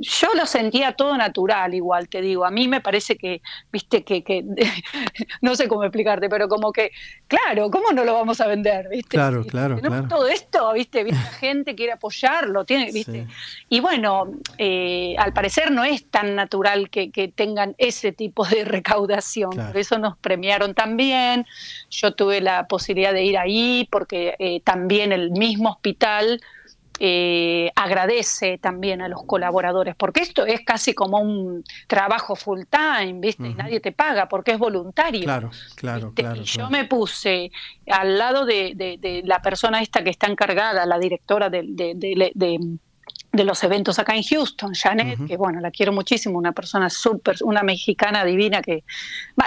yo 0.00 0.28
lo 0.36 0.46
sentía 0.46 0.92
todo 0.92 1.16
natural, 1.16 1.74
igual 1.74 2.08
te 2.08 2.20
digo, 2.20 2.44
a 2.44 2.50
mí 2.50 2.68
me 2.68 2.80
parece 2.80 3.16
que, 3.16 3.42
viste, 3.72 4.04
que, 4.04 4.44
no 5.40 5.56
sé 5.56 5.66
cómo 5.66 5.82
explicarte, 5.82 6.28
pero 6.28 6.48
como 6.48 6.72
que, 6.72 6.92
claro, 7.26 7.70
¿cómo 7.70 7.90
no 7.90 8.04
lo 8.04 8.14
vamos 8.14 8.40
a 8.40 8.46
vender? 8.46 8.88
¿Viste? 8.88 9.08
Claro, 9.08 9.44
claro, 9.44 9.80
Todo 10.08 10.28
esto, 10.28 10.72
viste, 10.74 11.04
la 11.04 11.16
gente 11.16 11.74
quiere 11.74 11.92
apoyarlo, 11.92 12.64
tiene, 12.64 12.92
viste. 12.92 13.26
Y 13.68 13.80
bueno, 13.80 14.30
eh, 14.58 15.16
al 15.18 15.32
parecer 15.32 15.72
no 15.72 15.82
es 15.82 16.08
tan 16.08 16.36
natural 16.36 16.88
que 16.88 17.32
tengan 17.34 17.74
ese 17.78 18.12
tipo 18.12 18.46
de 18.46 18.64
recaudación 18.64 19.39
por 19.48 19.76
eso 19.76 19.98
nos 19.98 20.16
premiaron 20.18 20.74
también. 20.74 21.46
Yo 21.90 22.12
tuve 22.12 22.40
la 22.40 22.66
posibilidad 22.66 23.12
de 23.12 23.24
ir 23.24 23.38
ahí 23.38 23.88
porque 23.90 24.36
eh, 24.38 24.60
también 24.62 25.12
el 25.12 25.30
mismo 25.30 25.70
hospital 25.70 26.40
eh, 27.02 27.72
agradece 27.76 28.58
también 28.58 29.00
a 29.00 29.08
los 29.08 29.24
colaboradores, 29.24 29.94
porque 29.96 30.20
esto 30.20 30.44
es 30.44 30.60
casi 30.66 30.92
como 30.92 31.18
un 31.18 31.64
trabajo 31.86 32.36
full 32.36 32.64
time, 32.68 33.20
¿viste? 33.20 33.48
Y 33.48 33.54
nadie 33.54 33.80
te 33.80 33.90
paga 33.90 34.28
porque 34.28 34.52
es 34.52 34.58
voluntario. 34.58 35.22
Claro, 35.22 35.50
claro, 35.76 36.12
claro. 36.14 36.42
yo 36.42 36.68
me 36.68 36.84
puse 36.84 37.50
al 37.90 38.18
lado 38.18 38.44
de, 38.44 39.22
la 39.24 39.40
persona 39.40 39.80
esta 39.80 40.04
que 40.04 40.10
está 40.10 40.26
encargada, 40.26 40.84
la 40.84 40.98
directora 40.98 41.48
de 41.48 41.62
de 41.64 42.58
los 43.32 43.62
eventos 43.62 43.98
acá 43.98 44.14
en 44.16 44.22
Houston, 44.22 44.74
Janet, 44.74 45.26
que 45.26 45.36
bueno, 45.36 45.60
la 45.60 45.70
quiero 45.70 45.92
muchísimo, 45.92 46.36
una 46.36 46.52
persona 46.52 46.90
súper, 46.90 47.36
una 47.42 47.62
mexicana 47.62 48.24
divina 48.24 48.60
que, 48.60 48.82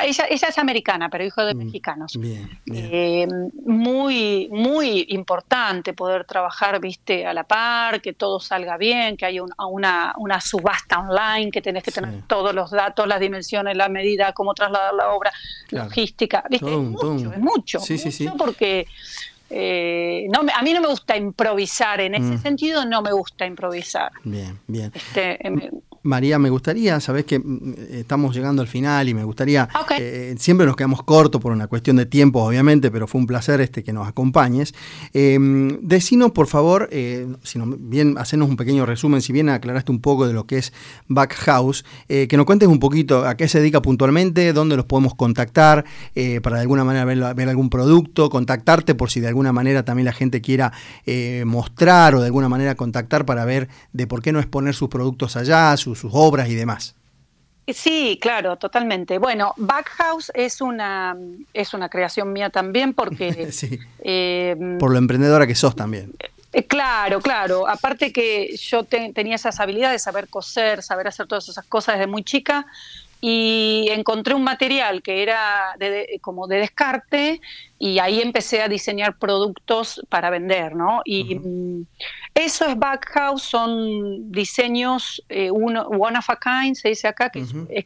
ella, 0.04 0.26
ella 0.30 0.48
es 0.48 0.58
americana, 0.58 1.10
pero 1.10 1.26
hijo 1.26 1.44
de 1.44 1.54
mm, 1.54 1.58
mexicanos. 1.58 2.18
Eh, 2.66 3.28
muy, 3.66 4.48
muy 4.52 5.06
importante 5.10 5.94
poder 5.94 6.24
trabajar, 6.24 6.80
viste, 6.80 7.26
a 7.26 7.34
la 7.34 7.44
par, 7.44 8.02
que 8.02 8.14
todo 8.14 8.40
salga 8.40 8.78
bien, 8.78 9.18
que 9.18 9.26
haya 9.26 9.44
una, 9.44 10.14
una, 10.18 10.42
subasta 10.42 11.00
online, 11.00 11.52
que 11.52 11.62
tenés 11.62 11.84
que 11.84 11.92
tener 11.92 12.24
todos 12.28 12.56
los 12.56 12.72
datos, 12.72 13.06
las 13.06 13.20
dimensiones, 13.20 13.76
la 13.76 13.90
medida, 13.90 14.32
cómo 14.32 14.54
trasladar 14.54 14.94
la 14.94 15.10
obra, 15.10 15.32
logística, 15.72 16.44
viste, 16.50 16.72
es 16.72 16.78
mucho, 16.78 17.34
es 17.34 17.40
mucho, 17.40 17.80
sí, 17.80 17.98
sí, 17.98 18.12
sí. 18.12 18.30
porque 18.38 18.88
eh, 19.56 20.26
no, 20.30 20.42
a 20.52 20.64
mí 20.64 20.74
no 20.74 20.82
me 20.82 20.88
gusta 20.88 21.16
improvisar, 21.16 22.02
en 22.02 22.16
ese 22.16 22.34
mm. 22.34 22.42
sentido 22.42 22.86
no 22.86 23.04
me 23.04 23.12
gusta 23.12 23.46
improvisar. 23.46 24.12
Bien, 24.24 24.60
bien. 24.66 24.92
Este, 24.96 25.46
em, 25.46 25.60
María, 26.04 26.38
me 26.38 26.50
gustaría, 26.50 27.00
sabes 27.00 27.24
que 27.24 27.40
mm, 27.40 27.76
estamos 27.92 28.36
llegando 28.36 28.62
al 28.62 28.68
final 28.68 29.08
y 29.08 29.14
me 29.14 29.24
gustaría, 29.24 29.70
eh, 29.98 30.36
siempre 30.38 30.66
nos 30.66 30.76
quedamos 30.76 31.02
cortos 31.04 31.42
por 31.42 31.54
una 31.54 31.68
cuestión 31.68 31.96
de 31.96 32.06
tiempo, 32.06 32.44
obviamente, 32.44 32.92
pero 32.92 33.08
fue 33.08 33.22
un 33.22 33.28
placer 33.28 33.62
este 33.62 33.84
que 33.84 33.94
nos 33.94 34.08
acompañes. 34.08 34.74
Eh, 35.14 35.40
decinos, 35.82 36.32
por 36.32 36.48
favor, 36.48 36.90
eh, 36.92 37.28
si 37.44 37.58
bien 37.80 38.18
hacernos 38.18 38.50
un 38.50 38.58
pequeño 38.58 38.86
resumen, 38.86 39.22
si 39.22 39.32
bien 39.32 39.48
aclaraste 39.48 39.94
un 39.94 40.02
poco 40.02 40.28
de 40.28 40.34
lo 40.34 40.46
que 40.46 40.58
es 40.58 40.74
Backhouse, 41.08 41.86
eh, 42.10 42.28
que 42.28 42.36
nos 42.36 42.46
cuentes 42.46 42.68
un 42.68 42.80
poquito 42.80 43.26
a 43.26 43.38
qué 43.38 43.48
se 43.48 43.60
dedica 43.60 43.82
puntualmente, 43.82 44.52
dónde 44.52 44.76
los 44.76 44.86
podemos 44.86 45.16
contactar, 45.16 45.86
para 46.42 46.58
de 46.58 46.62
alguna 46.62 46.84
manera 46.84 47.06
ver, 47.06 47.34
ver, 47.34 47.50
algún 47.50 47.70
producto, 47.70 48.30
contactarte 48.30 48.94
por 48.94 49.10
si 49.10 49.22
de 49.22 49.30
alguna 49.30 49.54
manera 49.54 49.86
también 49.86 50.06
la 50.06 50.14
gente 50.14 50.42
quiera 50.42 50.74
mostrar 51.46 52.16
o 52.16 52.20
de 52.20 52.26
alguna 52.26 52.50
manera 52.50 52.76
contactar 52.76 53.26
para 53.26 53.46
ver 53.46 53.70
de 53.94 54.06
por 54.06 54.22
qué 54.22 54.32
no 54.32 54.40
exponer 54.40 54.76
sus 54.76 54.90
productos 54.90 55.36
allá, 55.36 55.76
sus 55.78 55.93
sus, 55.96 56.12
obras 56.14 56.50
y 56.50 56.56
demás. 56.56 56.96
Sí, 57.68 58.20
claro, 58.22 58.58
totalmente. 58.58 59.18
Bueno, 59.20 59.54
Backhouse 59.56 60.32
es 60.36 60.60
una, 60.60 61.16
es 61.54 61.74
una 61.74 61.88
creación 61.88 62.34
mía 62.34 62.50
también 62.50 62.94
porque... 62.94 63.50
Eh, 64.06 64.58
Por 64.80 64.92
lo 64.92 64.98
emprendedora 64.98 65.48
que 65.48 65.56
sos 65.56 65.78
también. 65.78 66.14
Eh, 66.52 66.66
claro, 66.66 67.22
claro. 67.22 67.68
Aparte 67.70 68.12
que 68.12 68.56
yo 68.58 68.84
tenía 68.84 69.36
esas 69.36 69.62
habilidades, 69.62 70.04
saber 70.04 70.28
coser, 70.28 70.84
saber 70.84 71.08
hacer 71.08 71.26
todas 71.26 71.48
esas 71.48 71.66
cosas 71.66 71.96
desde 71.96 72.08
muy 72.08 72.24
chica 72.24 72.66
y 73.22 73.88
encontré 73.90 74.36
un 74.36 74.44
material 74.44 75.02
que 75.02 75.24
era 75.24 75.78
como 76.20 76.46
de 76.46 76.58
descarte 76.58 77.40
y 77.84 78.00
ahí 78.00 78.22
empecé 78.22 78.62
a 78.62 78.70
diseñar 78.70 79.18
productos 79.18 80.02
para 80.08 80.30
vender, 80.30 80.74
¿no? 80.74 81.02
Y 81.04 81.38
eso 82.34 82.66
es 82.66 82.80
Backhouse, 82.80 83.44
son 83.44 84.32
diseños 84.32 85.22
eh, 85.28 85.52
one 85.52 86.18
of 86.18 86.30
a 86.30 86.40
kind, 86.40 86.78
se 86.78 86.88
dice 86.88 87.10
acá, 87.10 87.30
que 87.30 87.44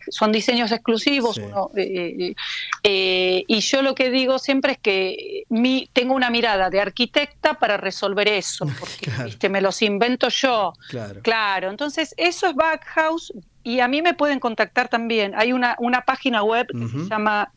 son 0.10 0.32
diseños 0.32 0.72
exclusivos. 0.72 1.42
Eh, 1.76 2.36
eh, 2.84 3.44
y 3.48 3.60
yo 3.60 3.82
lo 3.82 3.96
que 3.96 4.12
digo 4.12 4.38
siempre 4.38 4.74
es 4.74 4.78
que 4.78 5.46
mi, 5.50 5.90
tengo 5.94 6.14
una 6.14 6.30
mirada 6.30 6.70
de 6.70 6.80
arquitecta 6.80 7.56
para 7.56 7.78
resolver 7.78 8.28
eso, 8.28 8.68
porque 8.80 9.50
me 9.50 9.62
los 9.62 9.82
invento 9.82 10.30
yo. 10.30 10.74
Claro. 10.90 11.22
claro, 11.24 11.72
entonces 11.72 12.14
eso 12.18 12.46
es 12.46 12.54
Backhouse 12.54 13.34
y 13.64 13.80
a 13.80 13.88
mí 13.88 14.04
me 14.04 14.14
pueden 14.14 14.40
contactar 14.40 14.90
también. 14.90 15.34
Hay 15.36 15.54
una, 15.54 15.76
una 15.80 16.02
página 16.02 16.44
web 16.44 16.68
que 16.68 16.88
se 16.88 17.10
llama 17.10 17.52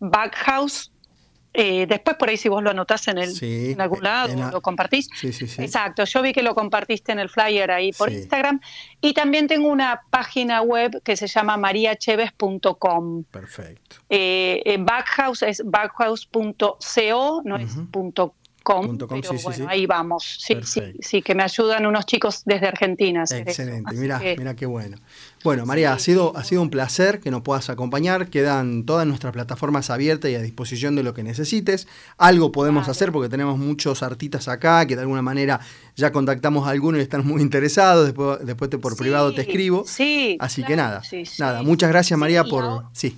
Backhouse 0.00 0.92
Eh, 1.54 1.86
después 1.86 2.16
por 2.16 2.28
ahí 2.28 2.36
si 2.36 2.48
vos 2.48 2.62
lo 2.62 2.70
anotás 2.70 3.08
en, 3.08 3.18
el, 3.18 3.32
en 3.42 3.80
algún 3.80 4.02
lado, 4.02 4.50
lo 4.50 4.60
compartís. 4.60 5.08
Sí, 5.14 5.32
sí, 5.32 5.46
Exacto, 5.62 6.04
yo 6.04 6.22
vi 6.22 6.32
que 6.32 6.42
lo 6.42 6.54
compartiste 6.54 7.12
en 7.12 7.18
el 7.18 7.28
flyer 7.28 7.70
ahí 7.70 7.92
por 7.92 8.12
Instagram. 8.12 8.60
Y 9.00 9.14
también 9.14 9.46
tengo 9.46 9.68
una 9.68 10.02
página 10.10 10.62
web 10.62 11.02
que 11.02 11.16
se 11.16 11.26
llama 11.26 11.56
mariacheves.com. 11.56 13.24
Perfecto. 13.24 13.96
Eh, 14.08 14.76
Backhouse 14.78 15.42
es 15.42 15.62
backhouse.co, 15.64 17.42
no 17.44 17.56
es 17.56 17.76
punto 17.90 18.34
pero 19.08 19.32
bueno, 19.42 19.66
ahí 19.68 19.86
vamos. 19.86 20.38
Sí, 20.40 20.56
sí, 20.62 20.82
sí, 21.00 21.22
que 21.22 21.34
me 21.34 21.42
ayudan 21.42 21.86
unos 21.86 22.06
chicos 22.06 22.42
desde 22.44 22.66
Argentina. 22.66 23.22
Excelente, 23.22 23.94
mira, 23.94 24.18
mira 24.18 24.54
qué 24.54 24.66
bueno. 24.66 24.98
Bueno, 25.44 25.66
María, 25.66 25.92
ha, 25.92 25.98
sido, 25.98 26.36
ha 26.36 26.44
sido 26.44 26.62
un 26.62 26.70
placer 26.70 27.20
que 27.20 27.30
nos 27.30 27.42
puedas 27.42 27.70
acompañar. 27.70 28.28
Quedan 28.28 28.84
todas 28.84 29.06
nuestras 29.06 29.32
plataformas 29.32 29.90
abiertas 29.90 30.30
y 30.30 30.34
a 30.34 30.42
disposición 30.42 30.96
de 30.96 31.02
lo 31.02 31.14
que 31.14 31.22
necesites. 31.22 31.86
Algo 32.16 32.50
podemos 32.52 32.88
hacer 32.88 33.12
porque 33.12 33.28
tenemos 33.28 33.58
muchos 33.58 34.02
artistas 34.02 34.48
acá 34.48 34.86
que 34.86 34.96
de 34.96 35.02
alguna 35.02 35.22
manera 35.22 35.60
ya 35.96 36.12
contactamos 36.12 36.66
a 36.66 36.70
algunos 36.70 37.00
y 37.00 37.02
están 37.02 37.26
muy 37.26 37.42
interesados. 37.42 38.06
Después, 38.06 38.44
después 38.44 38.70
te, 38.70 38.78
por 38.78 38.96
privado 38.96 39.32
te 39.34 39.42
escribo. 39.42 39.84
Sí. 39.86 40.36
Así 40.40 40.64
que 40.64 40.76
nada, 40.76 41.02
nada. 41.38 41.62
Muchas 41.62 41.90
gracias, 41.90 42.18
María, 42.18 42.44
por. 42.44 42.84
Sí. 42.92 43.16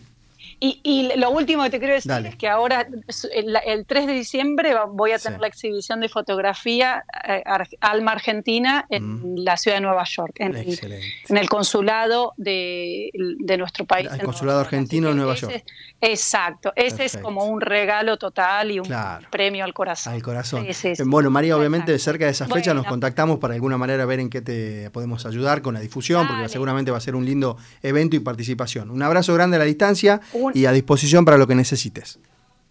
Y, 0.63 1.13
lo 1.17 1.31
último 1.31 1.63
que 1.63 1.71
te 1.71 1.79
quiero 1.79 1.95
decir 1.95 2.13
es 2.27 2.37
que 2.37 2.47
ahora, 2.47 2.87
el, 3.33 3.87
3 3.87 4.07
de 4.07 4.13
diciembre, 4.13 4.75
voy 4.91 5.13
a 5.13 5.19
tener 5.19 5.41
la 5.41 5.47
exhibición 5.47 6.01
de 6.01 6.11
fotografía 6.11 7.03
eh, 7.27 7.43
Alma 7.81 8.13
Argentina 8.13 8.85
en 8.91 9.35
mm. 9.35 9.39
la 9.39 9.57
ciudad 9.57 9.79
de 9.79 9.81
Nueva 9.81 10.05
York, 10.05 10.35
en, 10.37 10.55
el, 10.55 11.49
consulado 11.49 12.35
de, 12.37 13.11
nuestro 13.59 13.87
país. 13.87 14.11
El 14.13 14.23
consulado 14.23 14.61
argentino 14.61 15.09
de 15.09 15.15
Nueva 15.15 15.35
York. 15.35 15.65
exacto, 15.99 16.75
ese 16.77 17.07
es 17.07 17.17
como 17.17 17.47
un 17.47 17.63
regalo 17.63 18.19
total 18.19 18.71
y 18.71 18.81
un 18.81 18.89
premio 19.31 19.65
al 19.65 19.73
corazón. 19.73 20.13
Al 20.13 20.23
corazón. 20.23 20.67
bueno, 21.07 21.31
María, 21.31 21.57
obviamente, 21.57 21.99
cerca 21.99 22.27
de 22.27 22.33
esa 22.33 22.47
fecha 22.47 22.75
nos 22.75 22.85
contactamos 22.85 23.39
para 23.39 23.53
de 23.53 23.57
alguna 23.57 23.79
manera 23.79 24.05
ver 24.05 24.21
en 24.21 24.29
qué 24.29 24.43
te 24.43 24.91
podemos 24.91 25.25
ayudar 25.25 25.63
con 25.63 25.73
la 25.73 25.81
difusión, 25.81 26.29
porque 26.29 26.51
seguramente 26.51 26.91
va 26.91 26.99
a 26.99 27.01
ser 27.01 27.15
un 27.15 27.25
lindo 27.25 27.57
evento 27.83 28.15
y 28.15 28.21
participación. 28.21 28.91
Un 28.91 29.03
abrazo 29.03 29.33
grande 29.33 29.57
a 29.57 29.61
la 29.61 29.65
distancia 29.65 30.21
y 30.55 30.67
a 30.67 30.73
disposición 30.73 31.25
para 31.25 31.39
lo 31.39 31.47
que 31.47 31.55
necesites. 31.55 32.19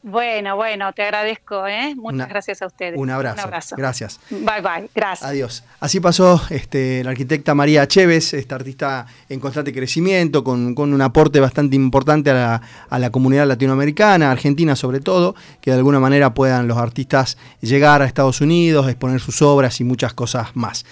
Bueno, 0.02 0.56
bueno, 0.56 0.94
te 0.94 1.04
agradezco, 1.04 1.68
¿eh? 1.68 1.94
Muchas 1.94 2.30
gracias 2.30 2.62
a 2.62 2.68
ustedes. 2.68 2.98
Un 2.98 3.10
abrazo. 3.10 3.50
Gracias. 3.76 4.22
Bye, 4.30 4.62
bye. 4.62 4.90
Gracias. 4.96 5.30
Adiós. 5.30 5.64
Así 5.82 6.00
pasó 6.00 6.42
este, 6.52 7.04
la 7.04 7.10
arquitecta 7.10 7.54
María 7.54 7.86
Chévez, 7.86 8.34
esta 8.34 8.56
artista 8.56 9.08
en 9.28 9.42
constante 9.42 9.74
crecimiento, 9.74 10.42
con, 10.42 10.74
un 10.78 11.02
aporte 11.02 11.42
bastante 11.42 11.76
importante 11.76 12.30
a 12.30 12.34
la, 12.34 12.62
a 12.90 12.98
la, 12.98 13.10
comunidad 13.10 13.46
latinoamericana, 13.46 14.32
argentina 14.32 14.78
sobre 14.78 15.02
todo, 15.02 15.36
que 15.60 15.72
de 15.72 15.78
alguna 15.78 16.00
manera 16.00 16.34
puedan 16.34 16.70
los 16.70 16.78
artistas 16.78 17.38
llegar 17.60 18.02
a 18.02 18.06
Estados 18.06 18.40
Unidos, 18.40 18.88
exponer 18.88 19.20
sus 19.20 19.42
obras 19.42 19.82
y 19.82 19.84
muchas 19.84 20.14
cosas 20.14 20.56
más. 20.56 20.86